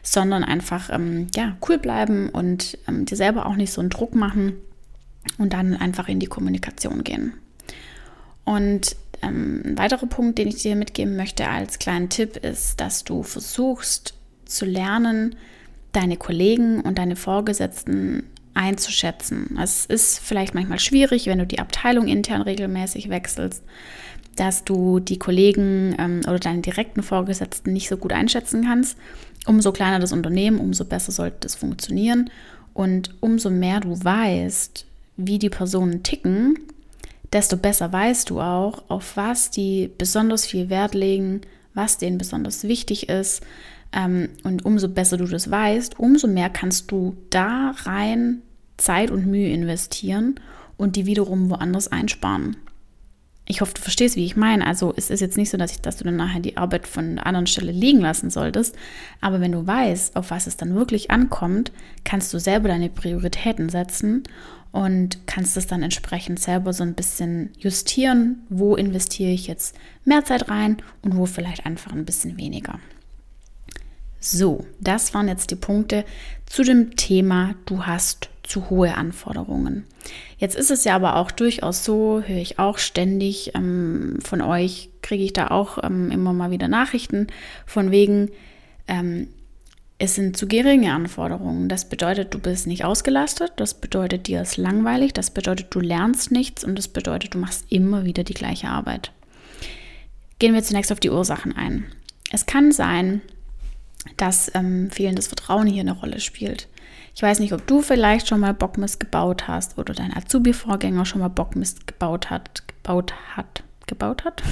sondern 0.02 0.44
einfach, 0.44 0.90
ähm, 0.90 1.28
ja, 1.34 1.56
cool 1.68 1.78
bleiben 1.78 2.28
und 2.30 2.78
ähm, 2.86 3.04
dir 3.04 3.16
selber 3.16 3.46
auch 3.46 3.56
nicht 3.56 3.72
so 3.72 3.80
einen 3.80 3.90
Druck 3.90 4.14
machen 4.14 4.54
und 5.36 5.52
dann 5.52 5.74
einfach 5.76 6.08
in 6.08 6.20
die 6.20 6.26
Kommunikation 6.26 7.04
gehen. 7.04 7.34
Und 8.44 8.96
ähm, 9.20 9.62
ein 9.64 9.78
weiterer 9.78 10.06
Punkt, 10.06 10.38
den 10.38 10.48
ich 10.48 10.62
dir 10.62 10.76
mitgeben 10.76 11.16
möchte 11.16 11.48
als 11.48 11.78
kleinen 11.78 12.08
Tipp, 12.08 12.36
ist, 12.36 12.80
dass 12.80 13.04
du 13.04 13.22
versuchst, 13.22 14.14
zu 14.48 14.64
lernen, 14.64 15.36
deine 15.92 16.16
Kollegen 16.16 16.80
und 16.80 16.98
deine 16.98 17.16
Vorgesetzten 17.16 18.24
einzuschätzen. 18.54 19.56
Es 19.62 19.86
ist 19.86 20.18
vielleicht 20.18 20.54
manchmal 20.54 20.80
schwierig, 20.80 21.26
wenn 21.26 21.38
du 21.38 21.46
die 21.46 21.60
Abteilung 21.60 22.08
intern 22.08 22.42
regelmäßig 22.42 23.08
wechselst, 23.08 23.62
dass 24.34 24.64
du 24.64 25.00
die 25.00 25.18
Kollegen 25.18 25.94
ähm, 25.98 26.20
oder 26.24 26.38
deine 26.38 26.62
direkten 26.62 27.02
Vorgesetzten 27.02 27.72
nicht 27.72 27.88
so 27.88 27.96
gut 27.96 28.12
einschätzen 28.12 28.64
kannst. 28.64 28.96
Umso 29.46 29.72
kleiner 29.72 29.98
das 30.00 30.12
Unternehmen, 30.12 30.58
umso 30.58 30.84
besser 30.84 31.12
sollte 31.12 31.46
es 31.46 31.54
funktionieren. 31.54 32.30
Und 32.74 33.14
umso 33.20 33.50
mehr 33.50 33.80
du 33.80 34.02
weißt, 34.02 34.86
wie 35.16 35.38
die 35.38 35.50
Personen 35.50 36.02
ticken, 36.02 36.58
desto 37.32 37.56
besser 37.56 37.92
weißt 37.92 38.30
du 38.30 38.40
auch, 38.40 38.84
auf 38.88 39.16
was 39.16 39.50
die 39.50 39.90
besonders 39.98 40.46
viel 40.46 40.68
Wert 40.70 40.94
legen, 40.94 41.40
was 41.74 41.98
denen 41.98 42.18
besonders 42.18 42.64
wichtig 42.64 43.08
ist, 43.08 43.42
und 43.92 44.64
umso 44.64 44.88
besser 44.88 45.16
du 45.16 45.24
das 45.24 45.50
weißt, 45.50 45.98
umso 45.98 46.28
mehr 46.28 46.50
kannst 46.50 46.90
du 46.90 47.16
da 47.30 47.74
rein 47.84 48.42
Zeit 48.76 49.10
und 49.10 49.26
Mühe 49.26 49.48
investieren 49.48 50.38
und 50.76 50.96
die 50.96 51.06
wiederum 51.06 51.50
woanders 51.50 51.88
einsparen. 51.88 52.56
Ich 53.50 53.62
hoffe, 53.62 53.72
du 53.74 53.80
verstehst, 53.80 54.14
wie 54.16 54.26
ich 54.26 54.36
meine. 54.36 54.66
Also 54.66 54.92
es 54.94 55.08
ist 55.08 55.20
jetzt 55.20 55.38
nicht 55.38 55.48
so, 55.48 55.56
dass, 55.56 55.72
ich, 55.72 55.80
dass 55.80 55.96
du 55.96 56.04
dann 56.04 56.16
nachher 56.16 56.40
die 56.40 56.58
Arbeit 56.58 56.86
von 56.86 57.16
der 57.16 57.26
anderen 57.26 57.46
Stelle 57.46 57.72
liegen 57.72 58.00
lassen 58.00 58.28
solltest. 58.28 58.76
Aber 59.22 59.40
wenn 59.40 59.52
du 59.52 59.66
weißt, 59.66 60.16
auf 60.16 60.30
was 60.30 60.46
es 60.46 60.58
dann 60.58 60.74
wirklich 60.74 61.10
ankommt, 61.10 61.72
kannst 62.04 62.32
du 62.34 62.38
selber 62.38 62.68
deine 62.68 62.90
Prioritäten 62.90 63.70
setzen 63.70 64.24
und 64.70 65.26
kannst 65.26 65.56
es 65.56 65.66
dann 65.66 65.82
entsprechend 65.82 66.40
selber 66.40 66.74
so 66.74 66.82
ein 66.82 66.92
bisschen 66.92 67.50
justieren, 67.58 68.42
wo 68.50 68.76
investiere 68.76 69.32
ich 69.32 69.46
jetzt 69.46 69.74
mehr 70.04 70.26
Zeit 70.26 70.50
rein 70.50 70.76
und 71.00 71.16
wo 71.16 71.24
vielleicht 71.24 71.64
einfach 71.64 71.92
ein 71.92 72.04
bisschen 72.04 72.36
weniger. 72.36 72.78
So, 74.20 74.66
das 74.80 75.14
waren 75.14 75.28
jetzt 75.28 75.50
die 75.50 75.56
Punkte 75.56 76.04
zu 76.46 76.64
dem 76.64 76.96
Thema, 76.96 77.54
du 77.66 77.86
hast 77.86 78.30
zu 78.42 78.70
hohe 78.70 78.94
Anforderungen. 78.94 79.84
Jetzt 80.38 80.56
ist 80.56 80.70
es 80.70 80.84
ja 80.84 80.96
aber 80.96 81.16
auch 81.16 81.30
durchaus 81.30 81.84
so, 81.84 82.22
höre 82.24 82.38
ich 82.38 82.58
auch 82.58 82.78
ständig 82.78 83.52
ähm, 83.54 84.18
von 84.24 84.40
euch, 84.40 84.90
kriege 85.02 85.22
ich 85.22 85.34
da 85.34 85.48
auch 85.48 85.78
ähm, 85.82 86.10
immer 86.10 86.32
mal 86.32 86.50
wieder 86.50 86.68
Nachrichten 86.68 87.26
von 87.66 87.90
wegen, 87.90 88.30
ähm, 88.88 89.28
es 89.98 90.14
sind 90.14 90.36
zu 90.36 90.46
geringe 90.46 90.92
Anforderungen. 90.92 91.68
Das 91.68 91.88
bedeutet, 91.88 92.32
du 92.32 92.38
bist 92.38 92.66
nicht 92.66 92.84
ausgelastet, 92.84 93.52
das 93.56 93.74
bedeutet, 93.74 94.28
dir 94.28 94.42
ist 94.42 94.56
langweilig, 94.56 95.12
das 95.12 95.30
bedeutet, 95.30 95.66
du 95.70 95.80
lernst 95.80 96.30
nichts 96.30 96.64
und 96.64 96.76
das 96.76 96.88
bedeutet, 96.88 97.34
du 97.34 97.38
machst 97.38 97.66
immer 97.68 98.04
wieder 98.04 98.24
die 98.24 98.34
gleiche 98.34 98.68
Arbeit. 98.68 99.12
Gehen 100.38 100.54
wir 100.54 100.62
zunächst 100.62 100.92
auf 100.92 101.00
die 101.00 101.10
Ursachen 101.10 101.56
ein. 101.56 101.86
Es 102.30 102.46
kann 102.46 102.70
sein, 102.70 103.22
dass 104.16 104.50
ähm, 104.54 104.90
fehlendes 104.90 105.28
Vertrauen 105.28 105.66
hier 105.66 105.82
eine 105.82 105.92
Rolle 105.92 106.20
spielt. 106.20 106.68
Ich 107.14 107.22
weiß 107.22 107.40
nicht, 107.40 107.52
ob 107.52 107.66
du 107.66 107.82
vielleicht 107.82 108.28
schon 108.28 108.40
mal 108.40 108.54
Bockmist 108.54 109.00
gebaut 109.00 109.48
hast 109.48 109.76
oder 109.76 109.92
dein 109.92 110.16
Azubi-Vorgänger 110.16 111.04
schon 111.04 111.20
mal 111.20 111.28
Bockmist 111.28 111.86
gebaut 111.86 112.30
hat, 112.30 112.62
gebaut 112.68 113.12
hat, 113.36 113.64
gebaut 113.86 114.24
hat. 114.24 114.42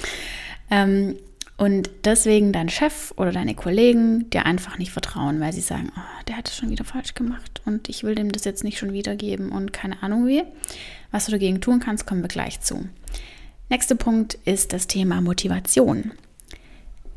ähm, 0.70 1.16
und 1.56 1.90
deswegen 2.04 2.52
dein 2.52 2.68
Chef 2.68 3.12
oder 3.16 3.30
deine 3.30 3.54
Kollegen 3.54 4.30
dir 4.30 4.46
einfach 4.46 4.78
nicht 4.78 4.90
vertrauen, 4.90 5.40
weil 5.40 5.52
sie 5.52 5.60
sagen, 5.60 5.92
oh, 5.96 6.22
der 6.26 6.36
hat 6.36 6.48
es 6.48 6.56
schon 6.56 6.70
wieder 6.70 6.84
falsch 6.84 7.14
gemacht 7.14 7.60
und 7.64 7.88
ich 7.88 8.04
will 8.04 8.14
dem 8.14 8.32
das 8.32 8.44
jetzt 8.44 8.64
nicht 8.64 8.78
schon 8.78 8.92
wiedergeben 8.92 9.50
und 9.50 9.72
keine 9.72 10.02
Ahnung 10.02 10.26
wie. 10.26 10.44
Was 11.10 11.26
du 11.26 11.32
dagegen 11.32 11.60
tun 11.60 11.78
kannst, 11.78 12.06
kommen 12.06 12.22
wir 12.22 12.28
gleich 12.28 12.60
zu. 12.60 12.88
Nächster 13.68 13.94
Punkt 13.94 14.38
ist 14.44 14.72
das 14.72 14.86
Thema 14.86 15.20
Motivation. 15.20 16.12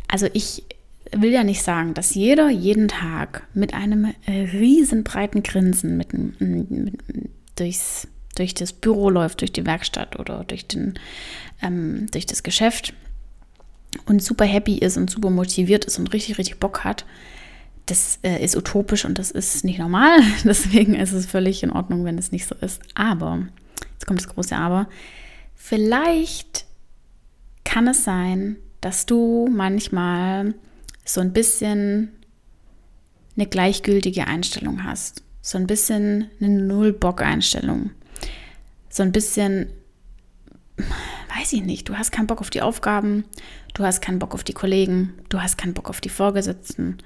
Also 0.07 0.27
ich 0.33 0.63
will 1.11 1.31
ja 1.31 1.43
nicht 1.43 1.61
sagen, 1.61 1.93
dass 1.93 2.15
jeder 2.15 2.49
jeden 2.49 2.87
Tag 2.87 3.47
mit 3.53 3.73
einem 3.73 4.13
äh, 4.25 4.31
riesenbreiten 4.31 5.43
Grinsen 5.43 5.97
mit, 5.97 6.13
mit, 6.13 6.93
durchs, 7.55 8.07
durch 8.35 8.53
das 8.53 8.73
Büro 8.73 9.09
läuft, 9.09 9.41
durch 9.41 9.51
die 9.51 9.65
Werkstatt 9.65 10.19
oder 10.19 10.43
durch, 10.43 10.67
den, 10.67 10.95
ähm, 11.61 12.07
durch 12.11 12.25
das 12.25 12.43
Geschäft 12.43 12.93
und 14.05 14.21
super 14.21 14.45
happy 14.45 14.77
ist 14.77 14.97
und 14.97 15.09
super 15.09 15.29
motiviert 15.29 15.85
ist 15.85 15.99
und 15.99 16.11
richtig, 16.13 16.37
richtig 16.37 16.59
Bock 16.59 16.83
hat. 16.83 17.05
Das 17.85 18.19
äh, 18.23 18.43
ist 18.43 18.57
utopisch 18.57 19.05
und 19.05 19.19
das 19.19 19.31
ist 19.31 19.63
nicht 19.63 19.79
normal. 19.79 20.19
Deswegen 20.43 20.95
ist 20.95 21.13
es 21.13 21.25
völlig 21.25 21.63
in 21.63 21.71
Ordnung, 21.71 22.03
wenn 22.03 22.17
es 22.17 22.31
nicht 22.31 22.47
so 22.47 22.55
ist. 22.55 22.81
Aber, 22.95 23.47
jetzt 23.93 24.07
kommt 24.07 24.19
das 24.19 24.29
große 24.29 24.55
Aber, 24.55 24.87
vielleicht 25.55 26.65
kann 27.63 27.87
es 27.87 28.03
sein, 28.03 28.57
dass 28.81 29.05
du 29.05 29.47
manchmal 29.51 30.55
so 31.05 31.21
ein 31.21 31.31
bisschen 31.31 32.09
eine 33.37 33.45
gleichgültige 33.45 34.27
Einstellung 34.27 34.83
hast. 34.83 35.23
So 35.41 35.57
ein 35.57 35.67
bisschen 35.67 36.29
eine 36.41 36.49
Null-Bock-Einstellung. 36.49 37.91
So 38.89 39.03
ein 39.03 39.11
bisschen, 39.11 39.67
weiß 40.77 41.53
ich 41.53 41.63
nicht, 41.63 41.87
du 41.87 41.97
hast 41.97 42.11
keinen 42.11 42.27
Bock 42.27 42.41
auf 42.41 42.49
die 42.49 42.61
Aufgaben, 42.61 43.25
du 43.73 43.83
hast 43.83 44.01
keinen 44.01 44.19
Bock 44.19 44.33
auf 44.33 44.43
die 44.43 44.53
Kollegen, 44.53 45.13
du 45.29 45.41
hast 45.41 45.57
keinen 45.57 45.73
Bock 45.73 45.89
auf 45.89 46.01
die 46.01 46.09
Vorgesetzten. 46.09 46.97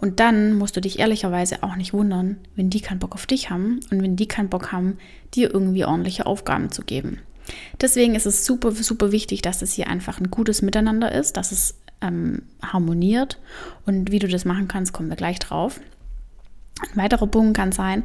Und 0.00 0.18
dann 0.18 0.54
musst 0.54 0.76
du 0.76 0.80
dich 0.80 0.98
ehrlicherweise 0.98 1.62
auch 1.62 1.76
nicht 1.76 1.92
wundern, 1.92 2.38
wenn 2.56 2.70
die 2.70 2.80
keinen 2.80 2.98
Bock 2.98 3.14
auf 3.14 3.26
dich 3.26 3.50
haben 3.50 3.80
und 3.90 4.02
wenn 4.02 4.16
die 4.16 4.26
keinen 4.26 4.48
Bock 4.48 4.72
haben, 4.72 4.98
dir 5.34 5.52
irgendwie 5.52 5.84
ordentliche 5.84 6.26
Aufgaben 6.26 6.72
zu 6.72 6.82
geben. 6.82 7.20
Deswegen 7.80 8.14
ist 8.14 8.26
es 8.26 8.46
super, 8.46 8.72
super 8.72 9.12
wichtig, 9.12 9.42
dass 9.42 9.62
es 9.62 9.74
hier 9.74 9.88
einfach 9.88 10.18
ein 10.18 10.30
gutes 10.30 10.62
Miteinander 10.62 11.12
ist, 11.12 11.36
dass 11.36 11.52
es 11.52 11.74
ähm, 12.02 12.42
harmoniert. 12.62 13.38
Und 13.86 14.10
wie 14.10 14.18
du 14.18 14.28
das 14.28 14.44
machen 14.44 14.68
kannst, 14.68 14.92
kommen 14.92 15.08
wir 15.08 15.16
gleich 15.16 15.38
drauf. 15.38 15.80
Ein 16.80 16.96
weiterer 16.96 17.26
Punkt 17.26 17.56
kann 17.56 17.72
sein, 17.72 18.04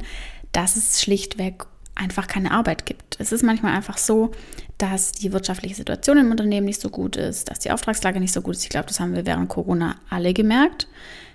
dass 0.52 0.76
es 0.76 1.02
schlichtweg 1.02 1.66
einfach 1.94 2.28
keine 2.28 2.52
Arbeit 2.52 2.86
gibt. 2.86 3.16
Es 3.18 3.32
ist 3.32 3.42
manchmal 3.42 3.74
einfach 3.74 3.98
so, 3.98 4.30
dass 4.78 5.12
die 5.12 5.32
wirtschaftliche 5.32 5.74
Situation 5.74 6.18
im 6.18 6.30
Unternehmen 6.30 6.66
nicht 6.66 6.80
so 6.80 6.90
gut 6.90 7.16
ist, 7.16 7.50
dass 7.50 7.58
die 7.58 7.72
Auftragslage 7.72 8.20
nicht 8.20 8.32
so 8.32 8.40
gut 8.40 8.54
ist. 8.54 8.62
Ich 8.62 8.68
glaube, 8.68 8.86
das 8.86 9.00
haben 9.00 9.14
wir 9.14 9.26
während 9.26 9.48
Corona 9.48 9.96
alle 10.08 10.32
gemerkt, 10.32 10.86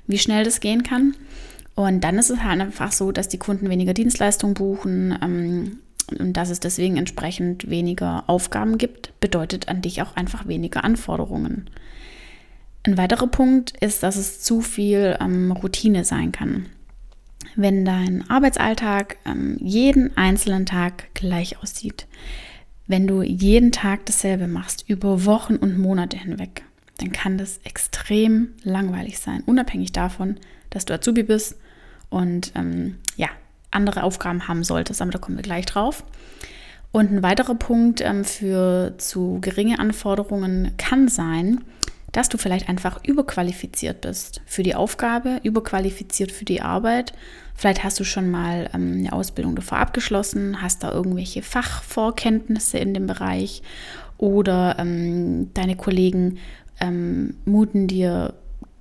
wie 0.08 0.18
schnell 0.18 0.46
das 0.46 0.62
gehen 0.62 0.84
kann. 0.84 1.16
Und 1.76 2.02
dann 2.02 2.18
ist 2.18 2.30
es 2.30 2.44
halt 2.44 2.62
einfach 2.62 2.92
so, 2.92 3.12
dass 3.12 3.28
die 3.28 3.40
Kunden 3.40 3.70
weniger 3.70 3.94
Dienstleistungen 3.94 4.54
buchen 4.54 5.18
ähm, 5.22 5.80
und 6.20 6.34
dass 6.34 6.50
es 6.50 6.60
deswegen 6.60 6.98
entsprechend 6.98 7.70
weniger 7.70 8.24
Aufgaben 8.28 8.78
gibt, 8.78 9.20
bedeutet 9.20 9.68
an 9.68 9.82
dich 9.82 10.02
auch 10.02 10.16
einfach 10.16 10.48
weniger 10.48 10.84
Anforderungen. 10.84 11.70
Ein 12.86 12.98
weiterer 12.98 13.28
Punkt 13.28 13.72
ist, 13.82 14.04
dass 14.04 14.18
es 14.18 14.42
zu 14.42 14.60
viel 14.60 15.18
ähm, 15.22 15.54
Routine 15.54 16.04
sein 16.04 16.34
kann. 16.34 16.66
Wenn 17.56 17.86
dein 17.86 18.30
Arbeitsalltag 18.30 19.18
ähm, 19.26 19.58
jeden 19.62 20.18
einzelnen 20.18 20.66
Tag 20.66 21.14
gleich 21.14 21.62
aussieht, 21.62 22.08
wenn 22.86 23.08
du 23.08 23.22
jeden 23.22 23.72
Tag 23.72 24.06
dasselbe 24.06 24.48
machst, 24.48 24.84
über 24.90 25.24
Wochen 25.24 25.56
und 25.56 25.78
Monate 25.78 26.18
hinweg, 26.18 26.64
dann 26.98 27.14
kann 27.14 27.38
das 27.38 27.60
extrem 27.64 28.50
langweilig 28.64 29.20
sein, 29.20 29.44
unabhängig 29.46 29.94
davon, 29.94 30.38
dass 30.70 30.84
du 30.84 30.94
Azubi 30.94 31.24
bist 31.24 31.58
und 32.10 32.52
ähm, 32.56 32.98
ja, 33.16 33.30
andere 33.72 34.04
Aufgaben 34.04 34.48
haben 34.50 34.64
solltest, 34.66 35.02
aber 35.02 35.12
da 35.12 35.20
kommen 35.20 35.38
wir 35.38 35.44
gleich 35.44 35.66
drauf. 35.66 36.04
Und 36.92 37.12
ein 37.12 37.24
weiterer 37.24 37.56
Punkt 37.56 38.02
ähm, 38.02 38.26
für 38.26 38.94
zu 38.98 39.40
geringe 39.40 39.80
Anforderungen 39.80 40.74
kann 40.78 41.08
sein, 41.08 41.62
dass 42.14 42.30
du 42.30 42.38
vielleicht 42.38 42.70
einfach 42.70 43.04
überqualifiziert 43.04 44.02
bist 44.02 44.42
für 44.46 44.64
die 44.64 44.76
Aufgabe, 44.76 45.42
überqualifiziert 45.44 46.32
für 46.32 46.46
die 46.46 46.62
Arbeit. 46.62 47.12
Vielleicht 47.56 47.84
hast 47.84 48.00
du 48.00 48.04
schon 48.04 48.32
mal 48.32 48.70
ähm, 48.74 49.00
eine 49.00 49.14
Ausbildung 49.14 49.56
davor 49.56 49.80
abgeschlossen, 49.80 50.62
hast 50.62 50.84
da 50.84 50.92
irgendwelche 50.92 51.42
Fachvorkenntnisse 51.42 52.78
in 52.78 52.94
dem 52.94 53.08
Bereich 53.08 53.62
oder 54.18 54.78
ähm, 54.80 55.54
deine 55.54 55.76
Kollegen 55.76 56.38
ähm, 56.80 57.36
muten 57.46 57.88
dir 57.88 58.36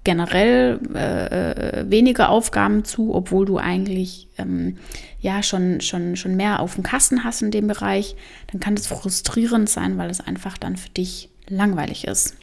generell 0.05 0.81
äh, 0.95 1.81
äh, 1.81 1.91
weniger 1.91 2.29
Aufgaben 2.29 2.85
zu, 2.85 3.15
obwohl 3.15 3.47
du 3.47 3.59
eigentlich 3.59 4.29
ähm, 4.37 4.77
ja 5.21 5.43
schon, 5.43 5.81
schon, 5.81 6.17
schon 6.17 6.37
mehr 6.37 6.61
auf 6.61 6.75
dem 6.75 6.83
Kasten 6.83 7.25
hast 7.25 7.43
in 7.43 7.51
dem 7.51 7.69
Bereich, 7.69 8.17
dann 8.51 8.61
kann 8.61 8.75
das 8.75 8.89
frustrierend 8.89 9.71
sein, 9.71 9.97
weil 9.99 10.11
es 10.11 10.21
einfach 10.21 10.59
dann 10.59 10.77
für 10.77 10.91
dich 10.91 11.31
langweilig 11.49 12.07
ist. 12.07 12.37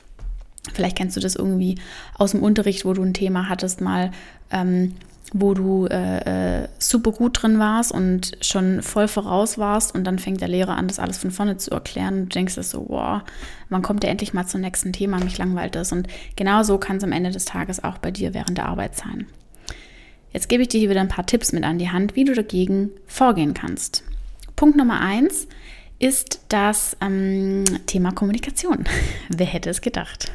Vielleicht 0.74 0.98
kennst 0.98 1.16
du 1.16 1.22
das 1.22 1.36
irgendwie 1.36 1.76
aus 2.18 2.32
dem 2.32 2.44
Unterricht, 2.44 2.86
wo 2.86 2.94
du 2.94 3.02
ein 3.02 3.14
Thema 3.14 3.50
hattest, 3.50 3.82
mal, 3.82 4.12
ähm, 4.52 4.96
wo 5.34 5.54
du 5.54 5.86
äh, 5.86 6.64
äh, 6.64 6.68
super 6.80 7.12
gut 7.12 7.42
drin 7.42 7.60
warst 7.60 7.92
und 7.92 8.38
schon 8.42 8.82
voll 8.82 9.08
voraus 9.08 9.58
warst 9.58 9.94
und 9.94 10.04
dann 10.04 10.20
fängt 10.20 10.42
der 10.42 10.48
Lehrer 10.48 10.76
an, 10.76 10.88
das 10.88 11.00
alles 11.00 11.18
von 11.18 11.32
vorne 11.32 11.58
zu 11.58 11.72
erklären 11.72 12.16
und 12.16 12.24
du 12.26 12.30
denkst 12.30 12.56
dir 12.56 12.64
so, 12.64 12.86
wow, 12.90 13.22
wann 13.70 13.82
kommt 13.82 14.04
der 14.04 14.10
endlich 14.10 14.34
mal 14.34 14.48
zum 14.48 14.62
nächsten 14.62 14.92
Thema, 14.92 15.24
mich 15.24 15.38
langweilt 15.38 15.76
das. 15.76 15.92
Und 15.92 16.08
genau 16.36 16.64
so 16.64 16.78
kann 16.78 16.98
es 16.98 17.04
am 17.04 17.12
Ende 17.12 17.32
des 17.32 17.46
Tages 17.46 17.84
auch 17.84 18.00
bei 18.00 18.12
dir 18.12 18.34
während 18.34 18.58
der 18.58 18.68
Arbeit 18.68 18.96
sein. 18.96 19.28
Jetzt 20.32 20.50
gebe 20.50 20.64
ich 20.64 20.70
dir 20.70 20.80
hier 20.80 20.90
wieder 20.90 21.02
ein 21.02 21.08
paar 21.08 21.26
Tipps 21.26 21.52
mit 21.52 21.64
an 21.64 21.80
die 21.80 21.90
Hand, 21.90 22.16
wie 22.16 22.26
du 22.26 22.34
dagegen 22.34 22.92
vorgehen 23.08 23.54
kannst. 23.54 24.04
Punkt 24.56 24.78
Nummer 24.78 25.00
eins 25.00 25.48
ist 26.00 26.42
das 26.48 26.98
ähm, 27.02 27.66
Thema 27.86 28.12
Kommunikation. 28.12 28.86
Wer 29.30 29.46
hätte 29.46 29.70
es 29.70 29.82
gedacht? 29.82 30.32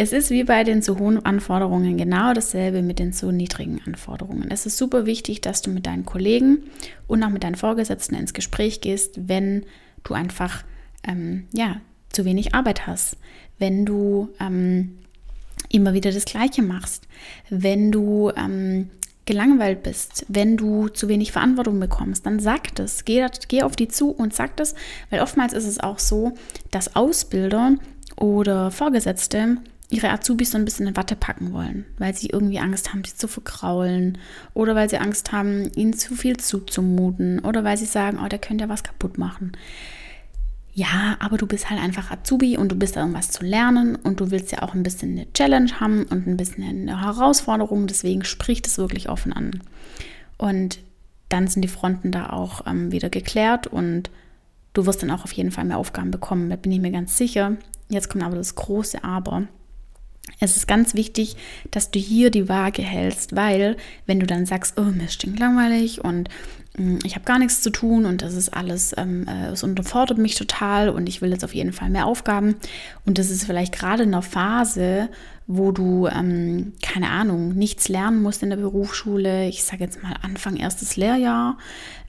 Es 0.00 0.12
ist 0.12 0.30
wie 0.30 0.44
bei 0.44 0.62
den 0.62 0.80
zu 0.80 1.00
hohen 1.00 1.24
Anforderungen 1.24 1.96
genau 1.96 2.32
dasselbe 2.32 2.82
mit 2.82 3.00
den 3.00 3.12
zu 3.12 3.32
niedrigen 3.32 3.80
Anforderungen. 3.84 4.48
Es 4.48 4.64
ist 4.64 4.78
super 4.78 5.06
wichtig, 5.06 5.40
dass 5.40 5.60
du 5.60 5.70
mit 5.70 5.86
deinen 5.86 6.06
Kollegen 6.06 6.62
und 7.08 7.22
auch 7.24 7.30
mit 7.30 7.42
deinen 7.42 7.56
Vorgesetzten 7.56 8.14
ins 8.14 8.32
Gespräch 8.32 8.80
gehst, 8.80 9.28
wenn 9.28 9.66
du 10.04 10.14
einfach 10.14 10.62
ähm, 11.02 11.48
ja, 11.52 11.80
zu 12.10 12.24
wenig 12.24 12.54
Arbeit 12.54 12.86
hast, 12.86 13.16
wenn 13.58 13.84
du 13.84 14.28
ähm, 14.38 14.98
immer 15.68 15.94
wieder 15.94 16.12
das 16.12 16.24
Gleiche 16.24 16.62
machst, 16.62 17.08
wenn 17.50 17.90
du 17.90 18.30
ähm, 18.36 18.90
gelangweilt 19.28 19.82
bist, 19.82 20.24
wenn 20.28 20.56
du 20.56 20.88
zu 20.88 21.06
wenig 21.06 21.32
Verantwortung 21.32 21.78
bekommst, 21.78 22.24
dann 22.24 22.40
sag 22.40 22.74
das. 22.76 23.04
Geh, 23.04 23.24
geh 23.48 23.62
auf 23.62 23.76
die 23.76 23.86
zu 23.86 24.10
und 24.10 24.34
sag 24.34 24.56
das, 24.56 24.74
weil 25.10 25.20
oftmals 25.20 25.52
ist 25.52 25.66
es 25.66 25.78
auch 25.78 25.98
so, 25.98 26.32
dass 26.70 26.96
Ausbilder 26.96 27.74
oder 28.16 28.70
Vorgesetzte 28.70 29.58
ihre 29.90 30.10
Azubis 30.10 30.50
so 30.50 30.58
ein 30.58 30.64
bisschen 30.64 30.86
in 30.86 30.96
Watte 30.96 31.14
packen 31.14 31.52
wollen, 31.52 31.84
weil 31.98 32.14
sie 32.14 32.28
irgendwie 32.28 32.58
Angst 32.58 32.90
haben, 32.90 33.04
sie 33.04 33.16
zu 33.16 33.28
verkraulen 33.28 34.16
oder 34.54 34.74
weil 34.74 34.88
sie 34.88 34.98
Angst 34.98 35.30
haben, 35.30 35.70
ihnen 35.74 35.92
zu 35.92 36.14
viel 36.14 36.38
zuzumuten 36.38 37.40
oder 37.40 37.64
weil 37.64 37.76
sie 37.76 37.86
sagen, 37.86 38.18
oh, 38.24 38.28
der 38.28 38.38
könnte 38.38 38.64
ja 38.64 38.70
was 38.70 38.82
kaputt 38.82 39.18
machen. 39.18 39.52
Ja, 40.78 41.16
aber 41.18 41.38
du 41.38 41.48
bist 41.48 41.70
halt 41.70 41.80
einfach 41.80 42.12
Azubi 42.12 42.56
und 42.56 42.70
du 42.70 42.76
bist 42.76 42.94
da 42.94 43.00
irgendwas 43.00 43.32
zu 43.32 43.44
lernen 43.44 43.96
und 43.96 44.20
du 44.20 44.30
willst 44.30 44.52
ja 44.52 44.62
auch 44.62 44.74
ein 44.74 44.84
bisschen 44.84 45.10
eine 45.10 45.32
Challenge 45.32 45.80
haben 45.80 46.04
und 46.04 46.28
ein 46.28 46.36
bisschen 46.36 46.62
eine 46.62 47.00
Herausforderung, 47.00 47.88
deswegen 47.88 48.22
sprich 48.22 48.62
das 48.62 48.78
wirklich 48.78 49.08
offen 49.08 49.32
an. 49.32 49.60
Und 50.36 50.78
dann 51.30 51.48
sind 51.48 51.62
die 51.62 51.68
Fronten 51.68 52.12
da 52.12 52.30
auch 52.30 52.64
ähm, 52.64 52.92
wieder 52.92 53.10
geklärt 53.10 53.66
und 53.66 54.08
du 54.72 54.86
wirst 54.86 55.02
dann 55.02 55.10
auch 55.10 55.24
auf 55.24 55.32
jeden 55.32 55.50
Fall 55.50 55.64
mehr 55.64 55.78
Aufgaben 55.78 56.12
bekommen, 56.12 56.48
da 56.48 56.54
bin 56.54 56.70
ich 56.70 56.78
mir 56.78 56.92
ganz 56.92 57.16
sicher. 57.16 57.56
Jetzt 57.88 58.08
kommt 58.08 58.22
aber 58.22 58.36
das 58.36 58.54
große 58.54 59.02
Aber. 59.02 59.48
Es 60.38 60.56
ist 60.56 60.68
ganz 60.68 60.94
wichtig, 60.94 61.34
dass 61.72 61.90
du 61.90 61.98
hier 61.98 62.30
die 62.30 62.48
Waage 62.48 62.82
hältst, 62.82 63.34
weil 63.34 63.76
wenn 64.06 64.20
du 64.20 64.26
dann 64.26 64.46
sagst, 64.46 64.78
oh, 64.78 64.82
mir 64.82 65.08
stinkt 65.08 65.40
langweilig 65.40 66.04
und 66.04 66.28
ich 67.04 67.14
habe 67.14 67.24
gar 67.24 67.38
nichts 67.38 67.62
zu 67.62 67.70
tun 67.70 68.06
und 68.06 68.22
das 68.22 68.34
ist 68.34 68.50
alles, 68.50 68.94
ähm, 68.96 69.26
äh, 69.26 69.48
es 69.48 69.62
unterfordert 69.62 70.18
mich 70.18 70.34
total 70.34 70.88
und 70.88 71.08
ich 71.08 71.20
will 71.20 71.30
jetzt 71.30 71.44
auf 71.44 71.54
jeden 71.54 71.72
Fall 71.72 71.90
mehr 71.90 72.06
Aufgaben. 72.06 72.56
Und 73.04 73.18
das 73.18 73.30
ist 73.30 73.44
vielleicht 73.44 73.76
gerade 73.76 74.04
in 74.04 74.14
einer 74.14 74.22
Phase, 74.22 75.08
wo 75.46 75.72
du, 75.72 76.06
ähm, 76.06 76.74
keine 76.82 77.08
Ahnung, 77.10 77.54
nichts 77.54 77.88
lernen 77.88 78.22
musst 78.22 78.42
in 78.42 78.50
der 78.50 78.58
Berufsschule. 78.58 79.48
Ich 79.48 79.64
sage 79.64 79.84
jetzt 79.84 80.02
mal 80.02 80.14
Anfang 80.22 80.56
erstes 80.56 80.96
Lehrjahr, 80.96 81.58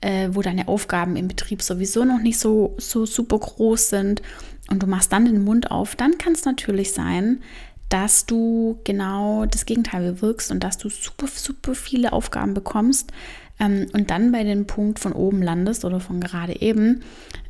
äh, 0.01 0.29
wo 0.31 0.41
deine 0.41 0.67
Aufgaben 0.67 1.15
im 1.15 1.27
Betrieb 1.27 1.61
sowieso 1.61 2.03
noch 2.03 2.19
nicht 2.19 2.37
so, 2.39 2.75
so 2.77 3.05
super 3.05 3.39
groß 3.39 3.89
sind 3.89 4.21
und 4.69 4.83
du 4.83 4.87
machst 4.87 5.11
dann 5.11 5.25
den 5.25 5.43
Mund 5.43 5.71
auf, 5.71 5.95
dann 5.95 6.17
kann 6.17 6.33
es 6.33 6.45
natürlich 6.45 6.93
sein, 6.93 7.41
dass 7.89 8.27
du 8.27 8.79
genau 8.83 9.45
das 9.45 9.65
Gegenteil 9.65 10.13
bewirkst 10.13 10.51
und 10.51 10.63
dass 10.63 10.77
du 10.77 10.89
super, 10.89 11.27
super 11.27 11.73
viele 11.73 12.13
Aufgaben 12.13 12.53
bekommst 12.53 13.11
ähm, 13.59 13.87
und 13.93 14.09
dann 14.09 14.31
bei 14.31 14.43
dem 14.43 14.67
Punkt 14.67 14.99
von 14.99 15.13
oben 15.13 15.41
landest 15.41 15.85
oder 15.85 15.99
von 15.99 16.19
gerade 16.19 16.61
eben, 16.61 17.03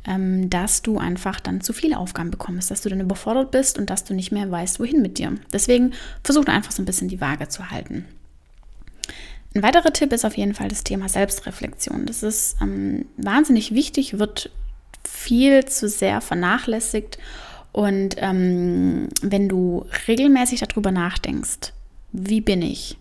ähm, 0.06 0.50
dass 0.50 0.82
du 0.82 0.98
einfach 0.98 1.40
dann 1.40 1.60
zu 1.60 1.72
viele 1.72 1.98
Aufgaben 1.98 2.30
bekommst, 2.30 2.70
dass 2.70 2.82
du 2.82 2.88
dann 2.88 3.00
überfordert 3.00 3.50
bist 3.50 3.78
und 3.78 3.90
dass 3.90 4.04
du 4.04 4.14
nicht 4.14 4.32
mehr 4.32 4.50
weißt, 4.50 4.80
wohin 4.80 5.02
mit 5.02 5.18
dir. 5.18 5.34
Deswegen 5.52 5.92
versuch 6.22 6.46
einfach 6.46 6.72
so 6.72 6.82
ein 6.82 6.86
bisschen 6.86 7.08
die 7.08 7.20
Waage 7.20 7.48
zu 7.48 7.70
halten. 7.70 8.04
Ein 9.54 9.62
weiterer 9.62 9.92
Tipp 9.92 10.12
ist 10.12 10.24
auf 10.24 10.36
jeden 10.36 10.54
Fall 10.54 10.68
das 10.68 10.84
Thema 10.84 11.08
Selbstreflexion. 11.08 12.06
Das 12.06 12.22
ist 12.22 12.56
ähm, 12.60 13.06
wahnsinnig 13.16 13.74
wichtig, 13.74 14.18
wird 14.18 14.50
viel 15.04 15.64
zu 15.64 15.88
sehr 15.88 16.20
vernachlässigt 16.20 17.18
und 17.72 18.16
ähm, 18.18 19.08
wenn 19.22 19.48
du 19.48 19.86
regelmäßig 20.08 20.60
darüber 20.60 20.90
nachdenkst, 20.90 21.72
wie 22.12 22.40
bin 22.40 22.62
ich? 22.62 22.96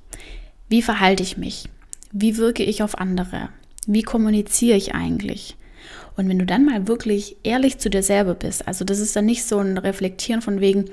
Wie 0.70 0.82
verhalte 0.82 1.24
ich 1.24 1.38
mich? 1.38 1.70
Wie 2.12 2.38
wirke 2.38 2.63
ich 2.63 2.84
auf 2.84 2.98
andere? 2.98 3.50
Wie 3.86 4.04
kommuniziere 4.04 4.78
ich 4.78 4.94
eigentlich? 4.94 5.56
Und 6.18 6.28
wenn 6.28 6.39
du 6.39 6.46
dann 6.46 6.66
mal 6.66 6.88
wirklich 6.88 7.38
ehrlich 7.44 7.78
zu 7.78 7.89
dir 7.89 8.04
selber 8.04 8.36
bist, 8.36 8.68
also 8.68 8.84
das 8.84 9.00
ist 9.00 9.16
dann 9.16 9.25
nicht 9.25 9.46
so 9.46 9.60
ein 9.60 9.78
Reflektieren 9.78 10.42
von 10.42 10.60
wegen, 10.60 10.86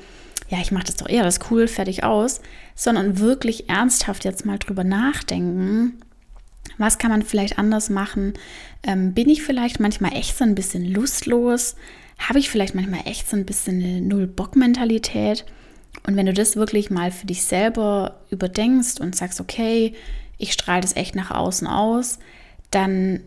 ja, 0.48 0.58
ich 0.60 0.70
mache 0.70 0.84
das 0.84 0.96
doch 0.96 1.08
eher, 1.08 1.24
das 1.24 1.38
ist 1.38 1.50
cool, 1.50 1.66
fertig 1.66 2.04
aus, 2.04 2.40
sondern 2.74 3.18
wirklich 3.18 3.68
ernsthaft 3.68 4.24
jetzt 4.24 4.46
mal 4.46 4.58
drüber 4.58 4.84
nachdenken, 4.84 5.94
was 6.78 6.98
kann 6.98 7.10
man 7.10 7.22
vielleicht 7.22 7.58
anders 7.58 7.90
machen? 7.90 8.34
Ähm, 8.82 9.14
bin 9.14 9.28
ich 9.28 9.42
vielleicht 9.42 9.80
manchmal 9.80 10.12
echt 10.12 10.36
so 10.36 10.44
ein 10.44 10.54
bisschen 10.54 10.84
lustlos? 10.84 11.76
habe 12.18 12.38
ich 12.38 12.50
vielleicht 12.50 12.74
manchmal 12.74 13.00
echt 13.04 13.28
so 13.28 13.36
ein 13.36 13.44
bisschen 13.44 13.82
eine 13.82 14.00
Null-Bock-Mentalität. 14.00 15.44
Und 16.06 16.16
wenn 16.16 16.26
du 16.26 16.32
das 16.32 16.56
wirklich 16.56 16.90
mal 16.90 17.10
für 17.10 17.26
dich 17.26 17.42
selber 17.42 18.20
überdenkst 18.30 19.00
und 19.00 19.16
sagst, 19.16 19.40
okay, 19.40 19.94
ich 20.38 20.52
strahle 20.52 20.82
das 20.82 20.96
echt 20.96 21.14
nach 21.14 21.30
außen 21.30 21.66
aus, 21.66 22.18
dann 22.70 23.20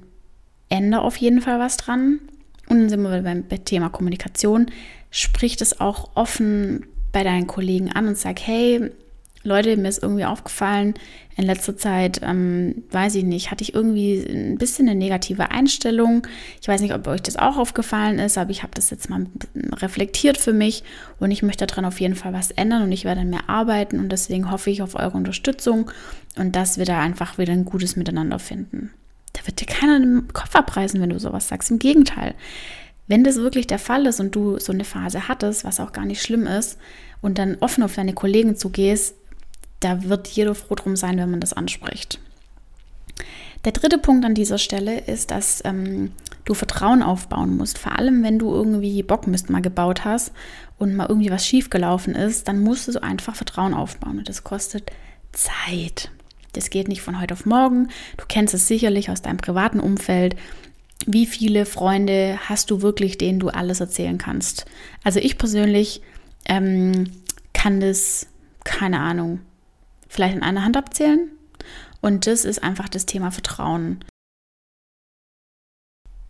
ändere 0.70 1.02
auf 1.02 1.18
jeden 1.18 1.42
Fall 1.42 1.60
was 1.60 1.78
dran. 1.78 2.20
Und 2.68 2.80
dann 2.80 2.90
sind 2.90 3.02
wir 3.02 3.22
beim 3.22 3.48
Thema 3.66 3.90
Kommunikation. 3.90 4.68
Sprich 5.10 5.58
das 5.58 5.80
auch 5.80 6.12
offen 6.16 6.86
bei 7.12 7.24
deinen 7.24 7.48
Kollegen 7.48 7.92
an 7.92 8.08
und 8.08 8.18
sag, 8.18 8.40
hey, 8.40 8.92
Leute, 9.44 9.78
mir 9.78 9.88
ist 9.88 10.04
irgendwie 10.04 10.26
aufgefallen, 10.26 10.96
in 11.38 11.46
letzter 11.46 11.78
Zeit, 11.78 12.20
ähm, 12.22 12.84
weiß 12.92 13.16
ich 13.16 13.24
nicht, 13.24 13.50
hatte 13.50 13.64
ich 13.64 13.74
irgendwie 13.74 14.22
ein 14.30 14.58
bisschen 14.58 14.90
eine 14.90 15.00
negative 15.00 15.52
Einstellung. 15.52 16.28
Ich 16.62 16.68
weiß 16.68 16.82
nicht, 16.82 16.94
ob 16.94 17.08
euch 17.08 17.22
das 17.22 17.38
auch 17.38 17.56
aufgefallen 17.56 18.20
ist, 18.20 18.38
aber 18.38 18.52
ich 18.52 18.64
habe 18.64 18.74
das 18.76 18.90
jetzt 18.90 19.10
mal 19.10 19.28
reflektiert 19.74 20.38
für 20.38 20.52
mich 20.52 20.84
und 21.20 21.32
ich 21.32 21.42
möchte 21.42 21.66
daran 21.66 21.86
auf 21.86 22.02
jeden 22.02 22.16
Fall 22.16 22.34
was 22.34 22.52
ändern 22.52 22.84
und 22.84 22.92
ich 22.92 23.06
werde 23.06 23.24
mehr 23.24 23.48
arbeiten 23.50 24.00
und 24.00 24.12
deswegen 24.12 24.52
hoffe 24.52 24.70
ich 24.72 24.82
auf 24.82 24.96
eure 24.96 25.16
Unterstützung 25.16 25.90
und 26.36 26.58
dass 26.58 26.78
wir 26.78 26.86
da 26.86 27.00
einfach 27.00 27.38
wieder 27.38 27.54
ein 27.54 27.66
gutes 27.66 27.96
Miteinander 27.96 28.40
finden. 28.40 28.92
Da 29.32 29.48
wird 29.48 29.62
dir 29.62 29.68
keiner 29.68 30.00
den 30.00 30.28
Kopf 30.34 30.54
abreißen, 30.54 31.00
wenn 31.00 31.12
du 31.12 31.20
sowas 31.20 31.48
sagst. 31.48 31.72
Im 31.72 31.80
Gegenteil. 31.80 32.36
Wenn 33.08 33.24
das 33.24 33.38
wirklich 33.38 33.68
der 33.68 33.80
Fall 33.80 34.06
ist 34.06 34.20
und 34.20 34.36
du 34.36 34.60
so 34.60 34.74
eine 34.74 34.84
Phase 34.84 35.30
hattest, 35.30 35.64
was 35.64 35.80
auch 35.80 35.94
gar 35.94 36.06
nicht 36.06 36.22
schlimm 36.22 36.46
ist, 36.46 36.78
und 37.22 37.38
dann 37.38 37.58
offen 37.60 37.84
auf 37.84 37.96
deine 37.96 38.14
Kollegen 38.14 38.56
zugehst, 38.56 39.16
da 39.80 40.04
wird 40.04 40.28
jeder 40.28 40.56
froh 40.56 40.76
drum 40.76 40.96
sein, 40.96 41.18
wenn 41.18 41.32
man 41.32 41.40
das 41.40 41.54
anspricht. 41.54 42.20
Der 43.66 43.74
dritte 43.74 43.98
Punkt 43.98 44.26
an 44.26 44.36
dieser 44.36 44.58
Stelle 44.58 45.00
ist, 45.02 45.32
dass 45.32 45.62
ähm, 45.66 46.12
du 46.46 46.54
Vertrauen 46.54 47.04
aufbauen 47.04 47.58
musst. 47.58 47.78
Vor 47.78 47.98
allem, 47.98 48.24
wenn 48.24 48.40
du 48.40 48.54
irgendwie 48.54 49.04
Bockmist 49.04 49.50
mal 49.50 49.62
gebaut 49.62 50.06
hast 50.06 50.32
und 50.78 50.96
mal 50.96 51.08
irgendwie 51.10 51.30
was 51.30 51.46
schiefgelaufen 51.46 52.16
ist, 52.16 52.48
dann 52.48 52.62
musst 52.62 52.88
du 52.88 52.94
so 52.94 53.02
einfach 53.02 53.36
Vertrauen 53.36 53.74
aufbauen. 53.74 54.20
Und 54.20 54.30
das 54.30 54.46
kostet 54.46 54.92
Zeit. 55.34 56.10
Das 56.54 56.70
geht 56.70 56.88
nicht 56.88 57.02
von 57.02 57.20
heute 57.20 57.34
auf 57.34 57.46
morgen. 57.46 57.90
Du 58.18 58.24
kennst 58.28 58.54
es 58.54 58.68
sicherlich 58.68 59.10
aus 59.10 59.22
deinem 59.22 59.38
privaten 59.38 59.82
Umfeld. 59.82 60.36
Wie 61.06 61.26
viele 61.26 61.66
Freunde 61.66 62.40
hast 62.48 62.72
du 62.72 62.82
wirklich, 62.82 63.18
denen 63.18 63.40
du 63.40 63.50
alles 63.50 63.82
erzählen 63.82 64.18
kannst? 64.18 64.66
Also 65.04 65.20
ich 65.20 65.38
persönlich 65.38 66.02
ähm, 66.46 67.12
kann 67.54 67.82
das, 67.82 68.28
keine 68.64 69.00
Ahnung, 69.00 69.42
vielleicht 70.10 70.36
in 70.36 70.44
einer 70.44 70.66
Hand 70.66 70.76
abzählen. 70.76 71.32
Und 72.02 72.28
das 72.28 72.44
ist 72.44 72.62
einfach 72.62 72.90
das 72.90 73.06
Thema 73.06 73.32
Vertrauen. 73.32 74.04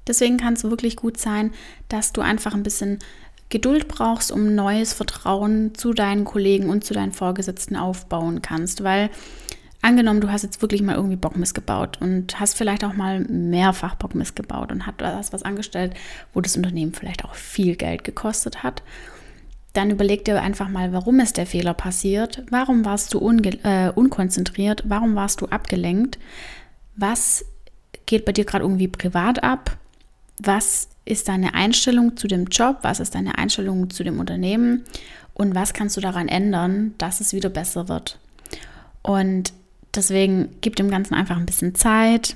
Deswegen 0.07 0.37
kann 0.37 0.53
es 0.53 0.63
wirklich 0.63 0.95
gut 0.95 1.17
sein, 1.17 1.51
dass 1.87 2.13
du 2.13 2.21
einfach 2.21 2.53
ein 2.53 2.63
bisschen 2.63 2.99
Geduld 3.49 3.87
brauchst, 3.87 4.31
um 4.31 4.53
neues 4.53 4.93
Vertrauen 4.93 5.73
zu 5.75 5.93
deinen 5.93 6.25
Kollegen 6.25 6.69
und 6.69 6.83
zu 6.83 6.93
deinen 6.93 7.11
Vorgesetzten 7.11 7.75
aufbauen 7.75 8.41
kannst. 8.41 8.83
Weil 8.83 9.09
angenommen, 9.81 10.21
du 10.21 10.31
hast 10.31 10.43
jetzt 10.43 10.61
wirklich 10.61 10.81
mal 10.81 10.95
irgendwie 10.95 11.15
Bockmist 11.15 11.55
gebaut 11.55 11.99
und 12.01 12.39
hast 12.39 12.55
vielleicht 12.55 12.83
auch 12.83 12.93
mal 12.93 13.21
mehrfach 13.21 13.95
Bockmist 13.95 14.35
gebaut 14.35 14.71
und 14.71 14.85
hast 14.85 15.33
was 15.33 15.43
angestellt, 15.43 15.93
wo 16.33 16.41
das 16.41 16.57
Unternehmen 16.57 16.93
vielleicht 16.93 17.23
auch 17.23 17.35
viel 17.35 17.75
Geld 17.75 18.03
gekostet 18.03 18.63
hat 18.63 18.83
dann 19.73 19.91
überleg 19.91 20.25
dir 20.25 20.41
einfach 20.41 20.69
mal, 20.69 20.93
warum 20.93 21.19
ist 21.19 21.37
der 21.37 21.45
Fehler 21.45 21.73
passiert? 21.73 22.43
Warum 22.49 22.85
warst 22.85 23.13
du 23.13 23.19
äh, 23.19 23.91
unkonzentriert? 23.93 24.83
Warum 24.87 25.15
warst 25.15 25.41
du 25.41 25.47
abgelenkt? 25.47 26.17
Was 26.95 27.45
geht 28.05 28.25
bei 28.25 28.31
dir 28.31 28.45
gerade 28.45 28.63
irgendwie 28.63 28.87
privat 28.87 29.43
ab? 29.43 29.77
Was 30.39 30.89
ist 31.05 31.27
deine 31.27 31.53
Einstellung 31.53 32.17
zu 32.17 32.27
dem 32.27 32.45
Job? 32.45 32.79
Was 32.81 32.99
ist 32.99 33.15
deine 33.15 33.37
Einstellung 33.37 33.89
zu 33.89 34.03
dem 34.03 34.19
Unternehmen? 34.19 34.85
Und 35.33 35.55
was 35.55 35.73
kannst 35.73 35.95
du 35.97 36.01
daran 36.01 36.27
ändern, 36.27 36.93
dass 36.97 37.21
es 37.21 37.33
wieder 37.33 37.49
besser 37.49 37.87
wird? 37.87 38.19
Und 39.01 39.53
deswegen 39.95 40.49
gib 40.61 40.75
dem 40.75 40.89
Ganzen 40.89 41.13
einfach 41.13 41.37
ein 41.37 41.45
bisschen 41.45 41.75
Zeit, 41.75 42.35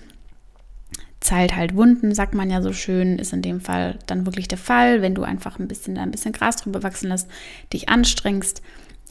zeilt 1.24 1.56
halt 1.56 1.76
Wunden, 1.76 2.14
sagt 2.14 2.36
man 2.36 2.50
ja 2.50 2.62
so 2.62 2.74
schön, 2.74 3.18
ist 3.18 3.34
in 3.34 3.42
dem 3.42 3.62
Fall 3.62 3.98
dann 4.08 4.26
wirklich 4.26 4.50
der 4.50 4.58
Fall, 4.58 5.02
wenn 5.02 5.16
du 5.16 5.24
einfach 5.24 5.58
ein 5.58 5.70
bisschen, 5.70 5.98
ein 5.98 6.12
bisschen 6.12 6.34
Gras 6.34 6.58
drüber 6.58 6.84
wachsen 6.84 7.08
lässt, 7.08 7.30
dich 7.72 7.88
anstrengst 7.88 8.62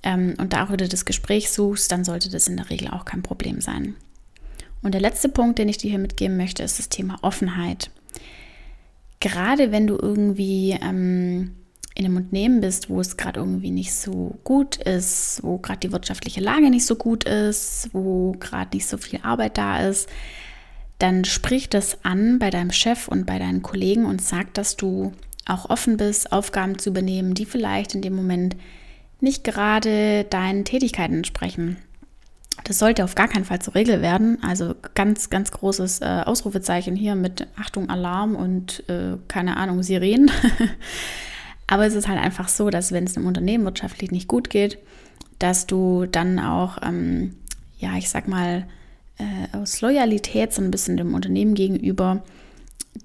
ähm, 0.03 0.35
und 0.39 0.53
da 0.53 0.65
auch 0.65 0.73
wieder 0.73 0.89
das 0.89 1.07
Gespräch 1.07 1.51
suchst, 1.51 1.91
dann 1.91 2.05
sollte 2.05 2.29
das 2.29 2.49
in 2.49 2.59
der 2.59 2.69
Regel 2.69 2.89
auch 2.89 3.07
kein 3.07 3.23
Problem 3.23 3.61
sein. 3.61 3.97
Und 4.83 4.93
der 4.93 5.01
letzte 5.01 5.31
Punkt, 5.31 5.59
den 5.59 5.69
ich 5.69 5.79
dir 5.79 5.91
hier 5.91 5.99
mitgeben 5.99 6.37
möchte, 6.37 6.63
ist 6.63 6.79
das 6.79 6.91
Thema 6.91 7.19
Offenheit. 7.23 7.91
Gerade 9.21 9.73
wenn 9.73 9.87
du 9.87 9.97
irgendwie 9.97 10.77
ähm, 10.83 11.53
in 11.95 12.05
einem 12.05 12.17
Unternehmen 12.17 12.61
bist, 12.61 12.91
wo 12.91 13.01
es 13.01 13.17
gerade 13.17 13.41
irgendwie 13.41 13.71
nicht 13.71 13.95
so 13.95 14.39
gut 14.45 14.77
ist, 14.77 15.41
wo 15.43 15.59
gerade 15.59 15.81
die 15.81 15.93
wirtschaftliche 15.93 16.41
Lage 16.41 16.69
nicht 16.69 16.85
so 16.85 16.97
gut 16.97 17.25
ist, 17.25 17.89
wo 17.93 18.33
gerade 18.33 18.77
nicht 18.77 18.87
so 18.87 18.99
viel 18.99 19.21
Arbeit 19.23 19.57
da 19.57 19.89
ist, 19.89 20.11
dann 21.03 21.25
sprich 21.25 21.69
das 21.69 22.05
an 22.05 22.39
bei 22.39 22.51
deinem 22.51 22.71
Chef 22.71 23.09
und 23.09 23.27
bei 23.27 23.39
deinen 23.41 23.63
Kollegen 23.63 24.05
und 24.05 24.23
sag, 24.23 24.55
dass 24.55 24.77
du 24.77 25.13
auch 25.45 25.69
offen 25.69 25.97
bist, 25.97 26.31
Aufgaben 26.31 26.79
zu 26.79 26.91
übernehmen, 26.91 27.35
die 27.35 27.45
vielleicht 27.45 27.97
in 27.97 28.03
dem 28.03 28.15
Moment 28.15 28.57
nicht 29.21 29.43
gerade 29.43 30.25
deinen 30.25 30.65
Tätigkeiten 30.65 31.17
entsprechen. 31.17 31.77
Das 32.65 32.79
sollte 32.79 33.03
auf 33.03 33.17
gar 33.17 33.27
keinen 33.27 33.45
Fall 33.45 33.61
zur 33.61 33.75
Regel 33.75 34.01
werden. 34.01 34.39
Also 34.45 34.77
ganz, 34.95 35.29
ganz 35.29 35.51
großes 35.51 36.03
äh, 36.03 36.23
Ausrufezeichen 36.25 36.95
hier 36.95 37.17
mit 37.17 37.49
Achtung, 37.57 37.91
Alarm 37.91 38.37
und 38.37 38.89
äh, 38.89 39.17
keine 39.27 39.57
Ahnung, 39.57 39.83
Sirenen. 39.83 40.31
Aber 41.67 41.85
es 41.85 41.95
ist 41.95 42.07
halt 42.07 42.21
einfach 42.21 42.49
so, 42.49 42.71
dass 42.71 42.93
wenn 42.93 43.05
es 43.05 43.17
einem 43.17 43.27
Unternehmen 43.27 43.65
wirtschaftlich 43.65 44.13
nicht 44.13 44.29
gut 44.29 44.51
geht, 44.51 44.79
dass 45.41 45.67
du 45.67 46.07
dann 46.07 46.39
auch, 46.39 46.79
ähm, 46.83 47.35
ja, 47.79 47.97
ich 47.97 48.09
sag 48.09 48.29
mal, 48.29 48.69
äh, 49.23 49.57
aus 49.57 49.81
Loyalität 49.81 50.53
so 50.53 50.63
ein 50.63 50.71
bisschen 50.71 50.97
dem 50.97 51.15
Unternehmen 51.15 51.55
gegenüber 51.55 52.23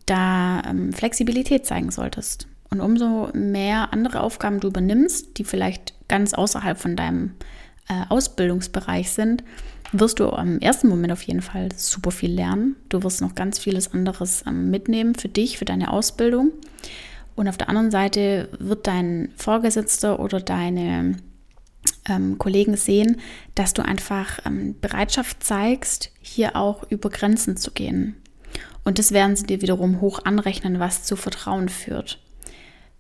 da 0.05 0.61
ähm, 0.67 0.93
Flexibilität 0.93 1.65
zeigen 1.65 1.91
solltest. 1.91 2.47
Und 2.69 2.81
umso 2.81 3.29
mehr 3.33 3.93
andere 3.93 4.21
Aufgaben 4.21 4.59
du 4.59 4.67
übernimmst, 4.67 5.37
die 5.37 5.43
vielleicht 5.43 5.93
ganz 6.09 6.33
außerhalb 6.33 6.77
von 6.77 6.95
deinem 6.95 7.31
äh, 7.87 8.03
Ausbildungsbereich 8.09 9.11
sind, 9.11 9.43
wirst 9.93 10.19
du 10.19 10.25
im 10.25 10.59
ersten 10.59 10.89
Moment 10.89 11.13
auf 11.13 11.21
jeden 11.21 11.41
Fall 11.41 11.69
super 11.73 12.11
viel 12.11 12.31
lernen. 12.31 12.75
Du 12.89 13.03
wirst 13.03 13.21
noch 13.21 13.35
ganz 13.35 13.59
vieles 13.59 13.93
anderes 13.93 14.43
ähm, 14.45 14.69
mitnehmen 14.69 15.15
für 15.15 15.29
dich, 15.29 15.57
für 15.57 15.65
deine 15.65 15.93
Ausbildung. 15.93 16.51
Und 17.35 17.47
auf 17.47 17.57
der 17.57 17.69
anderen 17.69 17.91
Seite 17.91 18.49
wird 18.59 18.87
dein 18.87 19.29
Vorgesetzter 19.37 20.19
oder 20.19 20.41
deine 20.41 21.15
ähm, 22.07 22.37
Kollegen 22.37 22.77
sehen, 22.77 23.17
dass 23.55 23.73
du 23.73 23.83
einfach 23.83 24.39
ähm, 24.45 24.75
Bereitschaft 24.79 25.43
zeigst, 25.43 26.11
hier 26.21 26.55
auch 26.55 26.83
über 26.89 27.09
Grenzen 27.09 27.57
zu 27.57 27.71
gehen. 27.71 28.15
Und 28.83 28.99
das 28.99 29.11
werden 29.11 29.35
sie 29.35 29.45
dir 29.45 29.61
wiederum 29.61 30.01
hoch 30.01 30.19
anrechnen, 30.23 30.79
was 30.79 31.03
zu 31.03 31.15
Vertrauen 31.15 31.69
führt. 31.69 32.19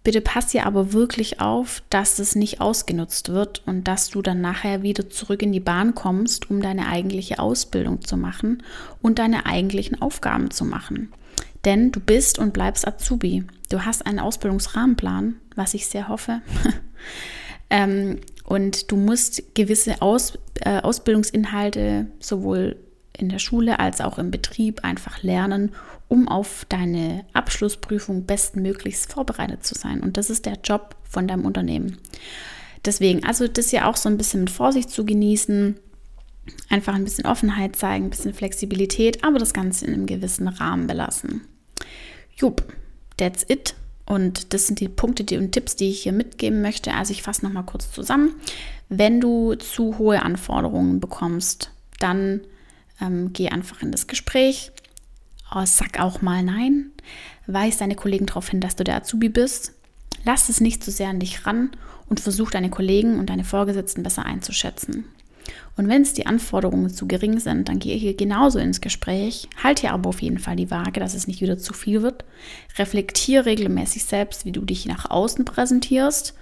Bitte 0.03 0.21
pass 0.21 0.47
dir 0.47 0.65
aber 0.65 0.93
wirklich 0.93 1.41
auf, 1.41 1.83
dass 1.89 2.19
es 2.19 2.35
nicht 2.35 2.61
ausgenutzt 2.61 3.29
wird 3.29 3.61
und 3.65 3.89
dass 3.89 4.09
du 4.09 4.21
dann 4.21 4.39
nachher 4.39 4.81
wieder 4.81 5.09
zurück 5.09 5.41
in 5.41 5.51
die 5.51 5.59
Bahn 5.59 5.95
kommst, 5.95 6.49
um 6.49 6.61
deine 6.61 6.87
eigentliche 6.87 7.39
Ausbildung 7.39 8.01
zu 8.01 8.15
machen 8.15 8.63
und 9.01 9.19
deine 9.19 9.45
eigentlichen 9.45 10.01
Aufgaben 10.01 10.49
zu 10.49 10.63
machen. 10.63 11.11
Denn 11.65 11.91
du 11.91 11.99
bist 11.99 12.39
und 12.39 12.53
bleibst 12.53 12.87
Azubi. 12.87 13.43
Du 13.69 13.83
hast 13.83 14.05
einen 14.05 14.19
Ausbildungsrahmenplan, 14.19 15.35
was 15.55 15.73
ich 15.73 15.87
sehr 15.87 16.07
hoffe. 16.07 16.41
ähm, 17.69 18.19
und 18.43 18.91
du 18.91 18.95
musst 18.95 19.55
gewisse 19.55 20.01
Aus, 20.01 20.37
äh, 20.61 20.79
Ausbildungsinhalte 20.81 22.07
sowohl 22.19 22.77
in 23.17 23.29
der 23.29 23.39
Schule 23.39 23.79
als 23.79 23.99
auch 23.99 24.19
im 24.19 24.31
Betrieb 24.31 24.83
einfach 24.83 25.23
lernen, 25.23 25.71
um 26.07 26.27
auf 26.27 26.65
deine 26.69 27.25
Abschlussprüfung 27.33 28.25
bestmöglichst 28.25 29.11
vorbereitet 29.11 29.65
zu 29.65 29.75
sein. 29.75 30.01
Und 30.01 30.17
das 30.17 30.29
ist 30.29 30.45
der 30.45 30.59
Job 30.63 30.95
von 31.03 31.27
deinem 31.27 31.45
Unternehmen. 31.45 31.97
Deswegen, 32.85 33.25
also 33.25 33.47
das 33.47 33.71
ja 33.71 33.89
auch 33.89 33.97
so 33.97 34.07
ein 34.07 34.17
bisschen 34.17 34.41
mit 34.41 34.49
Vorsicht 34.49 34.89
zu 34.89 35.03
genießen, 35.05 35.77
einfach 36.69 36.93
ein 36.93 37.03
bisschen 37.03 37.25
Offenheit 37.25 37.75
zeigen, 37.75 38.05
ein 38.05 38.09
bisschen 38.09 38.33
Flexibilität, 38.33 39.23
aber 39.23 39.39
das 39.39 39.53
Ganze 39.53 39.85
in 39.85 39.93
einem 39.93 40.05
gewissen 40.05 40.47
Rahmen 40.47 40.87
belassen. 40.87 41.41
Jupp, 42.37 42.63
that's 43.17 43.45
it. 43.49 43.75
Und 44.07 44.53
das 44.53 44.67
sind 44.67 44.79
die 44.79 44.87
Punkte 44.87 45.25
die, 45.25 45.37
und 45.37 45.51
Tipps, 45.51 45.75
die 45.75 45.89
ich 45.89 46.03
hier 46.03 46.13
mitgeben 46.13 46.61
möchte. 46.61 46.93
Also 46.93 47.11
ich 47.11 47.21
fasse 47.21 47.45
nochmal 47.45 47.65
kurz 47.65 47.91
zusammen. 47.91 48.35
Wenn 48.87 49.19
du 49.19 49.55
zu 49.55 49.97
hohe 49.97 50.21
Anforderungen 50.21 51.01
bekommst, 51.01 51.71
dann 51.99 52.41
ähm, 53.01 53.33
geh 53.33 53.49
einfach 53.49 53.81
in 53.81 53.91
das 53.91 54.07
Gespräch, 54.07 54.71
oh, 55.53 55.63
sag 55.65 55.99
auch 55.99 56.21
mal 56.21 56.41
Nein, 56.41 56.91
weis 57.47 57.77
deine 57.77 57.95
Kollegen 57.95 58.25
darauf 58.25 58.49
hin, 58.49 58.61
dass 58.61 58.77
du 58.77 58.85
der 58.85 58.95
Azubi 58.95 59.27
bist, 59.27 59.73
lass 60.23 60.47
es 60.47 60.61
nicht 60.61 60.83
zu 60.83 60.91
sehr 60.91 61.09
an 61.09 61.19
dich 61.19 61.45
ran 61.45 61.71
und 62.07 62.21
versuch 62.21 62.49
deine 62.49 62.69
Kollegen 62.69 63.19
und 63.19 63.29
deine 63.29 63.43
Vorgesetzten 63.43 64.03
besser 64.03 64.25
einzuschätzen. 64.25 65.03
Und 65.77 65.87
wenn 65.87 66.01
es 66.01 66.13
die 66.13 66.25
Anforderungen 66.25 66.89
zu 66.89 67.07
gering 67.07 67.39
sind, 67.39 67.69
dann 67.69 67.77
gehe 67.77 67.95
hier 67.95 68.15
genauso 68.15 68.57
ins 68.57 68.81
Gespräch. 68.81 69.47
Halt 69.63 69.79
hier 69.79 69.93
aber 69.93 70.09
auf 70.09 70.21
jeden 70.21 70.39
Fall 70.39 70.55
die 70.55 70.71
Waage, 70.71 70.99
dass 70.99 71.13
es 71.13 71.27
nicht 71.27 71.39
wieder 71.41 71.57
zu 71.57 71.73
viel 71.73 72.01
wird. 72.01 72.25
Reflektiere 72.77 73.45
regelmäßig 73.45 74.05
selbst, 74.05 74.43
wie 74.43 74.51
du 74.51 74.65
dich 74.65 74.87
nach 74.87 75.09
außen 75.09 75.45
präsentierst. 75.45 76.33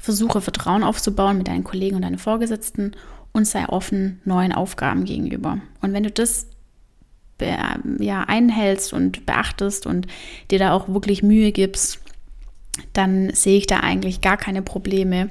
Versuche 0.00 0.40
Vertrauen 0.40 0.84
aufzubauen 0.84 1.38
mit 1.38 1.48
deinen 1.48 1.64
Kollegen 1.64 1.96
und 1.96 2.02
deinen 2.02 2.18
Vorgesetzten 2.18 2.92
und 3.32 3.46
sei 3.46 3.68
offen 3.68 4.20
neuen 4.24 4.52
Aufgaben 4.52 5.04
gegenüber. 5.04 5.60
Und 5.82 5.92
wenn 5.92 6.04
du 6.04 6.10
das 6.12 6.46
ja, 7.40 8.24
einhältst 8.24 8.92
und 8.92 9.26
beachtest 9.26 9.86
und 9.86 10.06
dir 10.50 10.58
da 10.58 10.72
auch 10.72 10.88
wirklich 10.88 11.22
Mühe 11.22 11.52
gibst, 11.52 12.00
dann 12.92 13.32
sehe 13.32 13.58
ich 13.58 13.66
da 13.66 13.80
eigentlich 13.80 14.20
gar 14.20 14.36
keine 14.36 14.62
Probleme, 14.62 15.30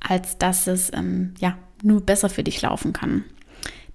als 0.00 0.38
dass 0.38 0.66
es 0.66 0.92
ähm, 0.92 1.34
ja 1.38 1.56
nur 1.82 2.00
besser 2.00 2.28
für 2.28 2.44
dich 2.44 2.60
laufen 2.62 2.92
kann. 2.92 3.24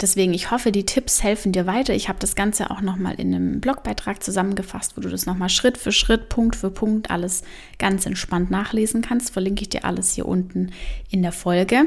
Deswegen, 0.01 0.33
ich 0.33 0.49
hoffe, 0.49 0.71
die 0.71 0.85
Tipps 0.85 1.23
helfen 1.23 1.51
dir 1.51 1.65
weiter. 1.65 1.93
Ich 1.93 2.07
habe 2.07 2.19
das 2.19 2.35
Ganze 2.35 2.71
auch 2.71 2.79
nochmal 2.79 3.15
in 3.19 3.35
einem 3.35 3.59
Blogbeitrag 3.59 4.23
zusammengefasst, 4.23 4.95
wo 4.95 5.01
du 5.01 5.09
das 5.09 5.25
nochmal 5.25 5.49
Schritt 5.49 5.77
für 5.77 5.91
Schritt, 5.91 6.29
Punkt 6.29 6.55
für 6.55 6.71
Punkt 6.71 7.11
alles 7.11 7.43
ganz 7.79 8.05
entspannt 8.05 8.49
nachlesen 8.49 9.01
kannst. 9.01 9.33
Verlinke 9.33 9.63
ich 9.63 9.69
dir 9.69 9.83
alles 9.83 10.13
hier 10.13 10.25
unten 10.25 10.71
in 11.09 11.21
der 11.21 11.33
Folge. 11.33 11.85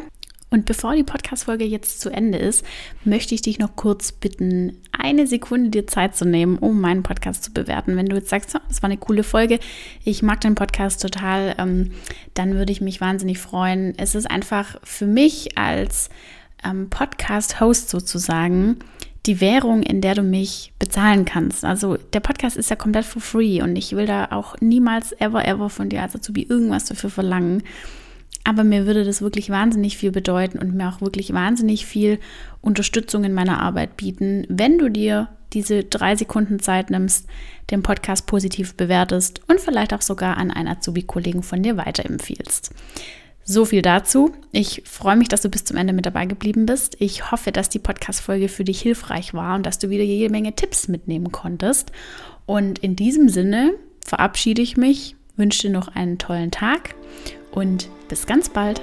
Und 0.52 0.66
bevor 0.66 0.94
die 0.94 1.02
Podcast-Folge 1.02 1.64
jetzt 1.64 2.02
zu 2.02 2.10
Ende 2.10 2.36
ist, 2.36 2.62
möchte 3.04 3.34
ich 3.34 3.40
dich 3.40 3.58
noch 3.58 3.74
kurz 3.74 4.12
bitten, 4.12 4.76
eine 4.92 5.26
Sekunde 5.26 5.70
dir 5.70 5.86
Zeit 5.86 6.14
zu 6.14 6.26
nehmen, 6.26 6.58
um 6.58 6.78
meinen 6.78 7.02
Podcast 7.02 7.42
zu 7.42 7.54
bewerten. 7.54 7.96
Wenn 7.96 8.04
du 8.04 8.16
jetzt 8.16 8.28
sagst, 8.28 8.54
oh, 8.54 8.60
das 8.68 8.82
war 8.82 8.90
eine 8.90 8.98
coole 8.98 9.24
Folge, 9.24 9.58
ich 10.04 10.22
mag 10.22 10.42
den 10.42 10.54
Podcast 10.54 11.00
total, 11.00 11.54
ähm, 11.56 11.92
dann 12.34 12.52
würde 12.52 12.70
ich 12.70 12.82
mich 12.82 13.00
wahnsinnig 13.00 13.38
freuen. 13.38 13.94
Es 13.96 14.14
ist 14.14 14.30
einfach 14.30 14.76
für 14.84 15.06
mich 15.06 15.56
als 15.56 16.10
ähm, 16.62 16.90
Podcast-Host 16.90 17.88
sozusagen 17.88 18.76
die 19.24 19.40
Währung, 19.40 19.82
in 19.82 20.02
der 20.02 20.16
du 20.16 20.22
mich 20.22 20.74
bezahlen 20.78 21.24
kannst. 21.24 21.64
Also 21.64 21.96
der 21.96 22.20
Podcast 22.20 22.58
ist 22.58 22.68
ja 22.68 22.76
komplett 22.76 23.06
for 23.06 23.22
free 23.22 23.62
und 23.62 23.76
ich 23.76 23.96
will 23.96 24.04
da 24.04 24.28
auch 24.32 24.56
niemals, 24.60 25.12
ever, 25.18 25.46
ever 25.46 25.70
von 25.70 25.88
dir 25.88 26.02
als 26.02 26.14
Azubi 26.14 26.42
irgendwas 26.42 26.84
dafür 26.84 27.08
verlangen. 27.08 27.62
Aber 28.44 28.64
mir 28.64 28.86
würde 28.86 29.04
das 29.04 29.22
wirklich 29.22 29.50
wahnsinnig 29.50 29.96
viel 29.96 30.10
bedeuten 30.10 30.58
und 30.58 30.74
mir 30.74 30.88
auch 30.88 31.00
wirklich 31.00 31.32
wahnsinnig 31.32 31.86
viel 31.86 32.18
Unterstützung 32.60 33.24
in 33.24 33.34
meiner 33.34 33.60
Arbeit 33.60 33.96
bieten, 33.96 34.46
wenn 34.48 34.78
du 34.78 34.88
dir 34.88 35.28
diese 35.52 35.84
drei 35.84 36.16
Sekunden 36.16 36.58
Zeit 36.58 36.90
nimmst, 36.90 37.26
den 37.70 37.82
Podcast 37.82 38.26
positiv 38.26 38.74
bewertest 38.74 39.42
und 39.48 39.60
vielleicht 39.60 39.94
auch 39.94 40.02
sogar 40.02 40.36
an 40.36 40.50
einen 40.50 40.68
Azubi-Kollegen 40.68 41.42
von 41.42 41.62
dir 41.62 41.76
weiterempfiehlst. 41.76 42.74
So 43.44 43.64
viel 43.64 43.82
dazu. 43.82 44.32
Ich 44.52 44.82
freue 44.86 45.16
mich, 45.16 45.28
dass 45.28 45.42
du 45.42 45.48
bis 45.48 45.64
zum 45.64 45.76
Ende 45.76 45.92
mit 45.92 46.06
dabei 46.06 46.26
geblieben 46.26 46.64
bist. 46.64 46.96
Ich 47.00 47.30
hoffe, 47.32 47.50
dass 47.50 47.68
die 47.68 47.80
Podcast-Folge 47.80 48.48
für 48.48 48.64
dich 48.64 48.80
hilfreich 48.80 49.34
war 49.34 49.56
und 49.56 49.66
dass 49.66 49.78
du 49.78 49.90
wieder 49.90 50.04
jede 50.04 50.30
Menge 50.30 50.54
Tipps 50.54 50.86
mitnehmen 50.86 51.32
konntest. 51.32 51.90
Und 52.46 52.78
in 52.78 52.94
diesem 52.94 53.28
Sinne 53.28 53.72
verabschiede 54.04 54.62
ich 54.62 54.76
mich, 54.76 55.16
wünsche 55.36 55.62
dir 55.62 55.72
noch 55.72 55.88
einen 55.88 56.18
tollen 56.18 56.52
Tag 56.52 56.94
und 57.52 57.88
bis 58.08 58.26
ganz 58.26 58.48
bald. 58.48 58.82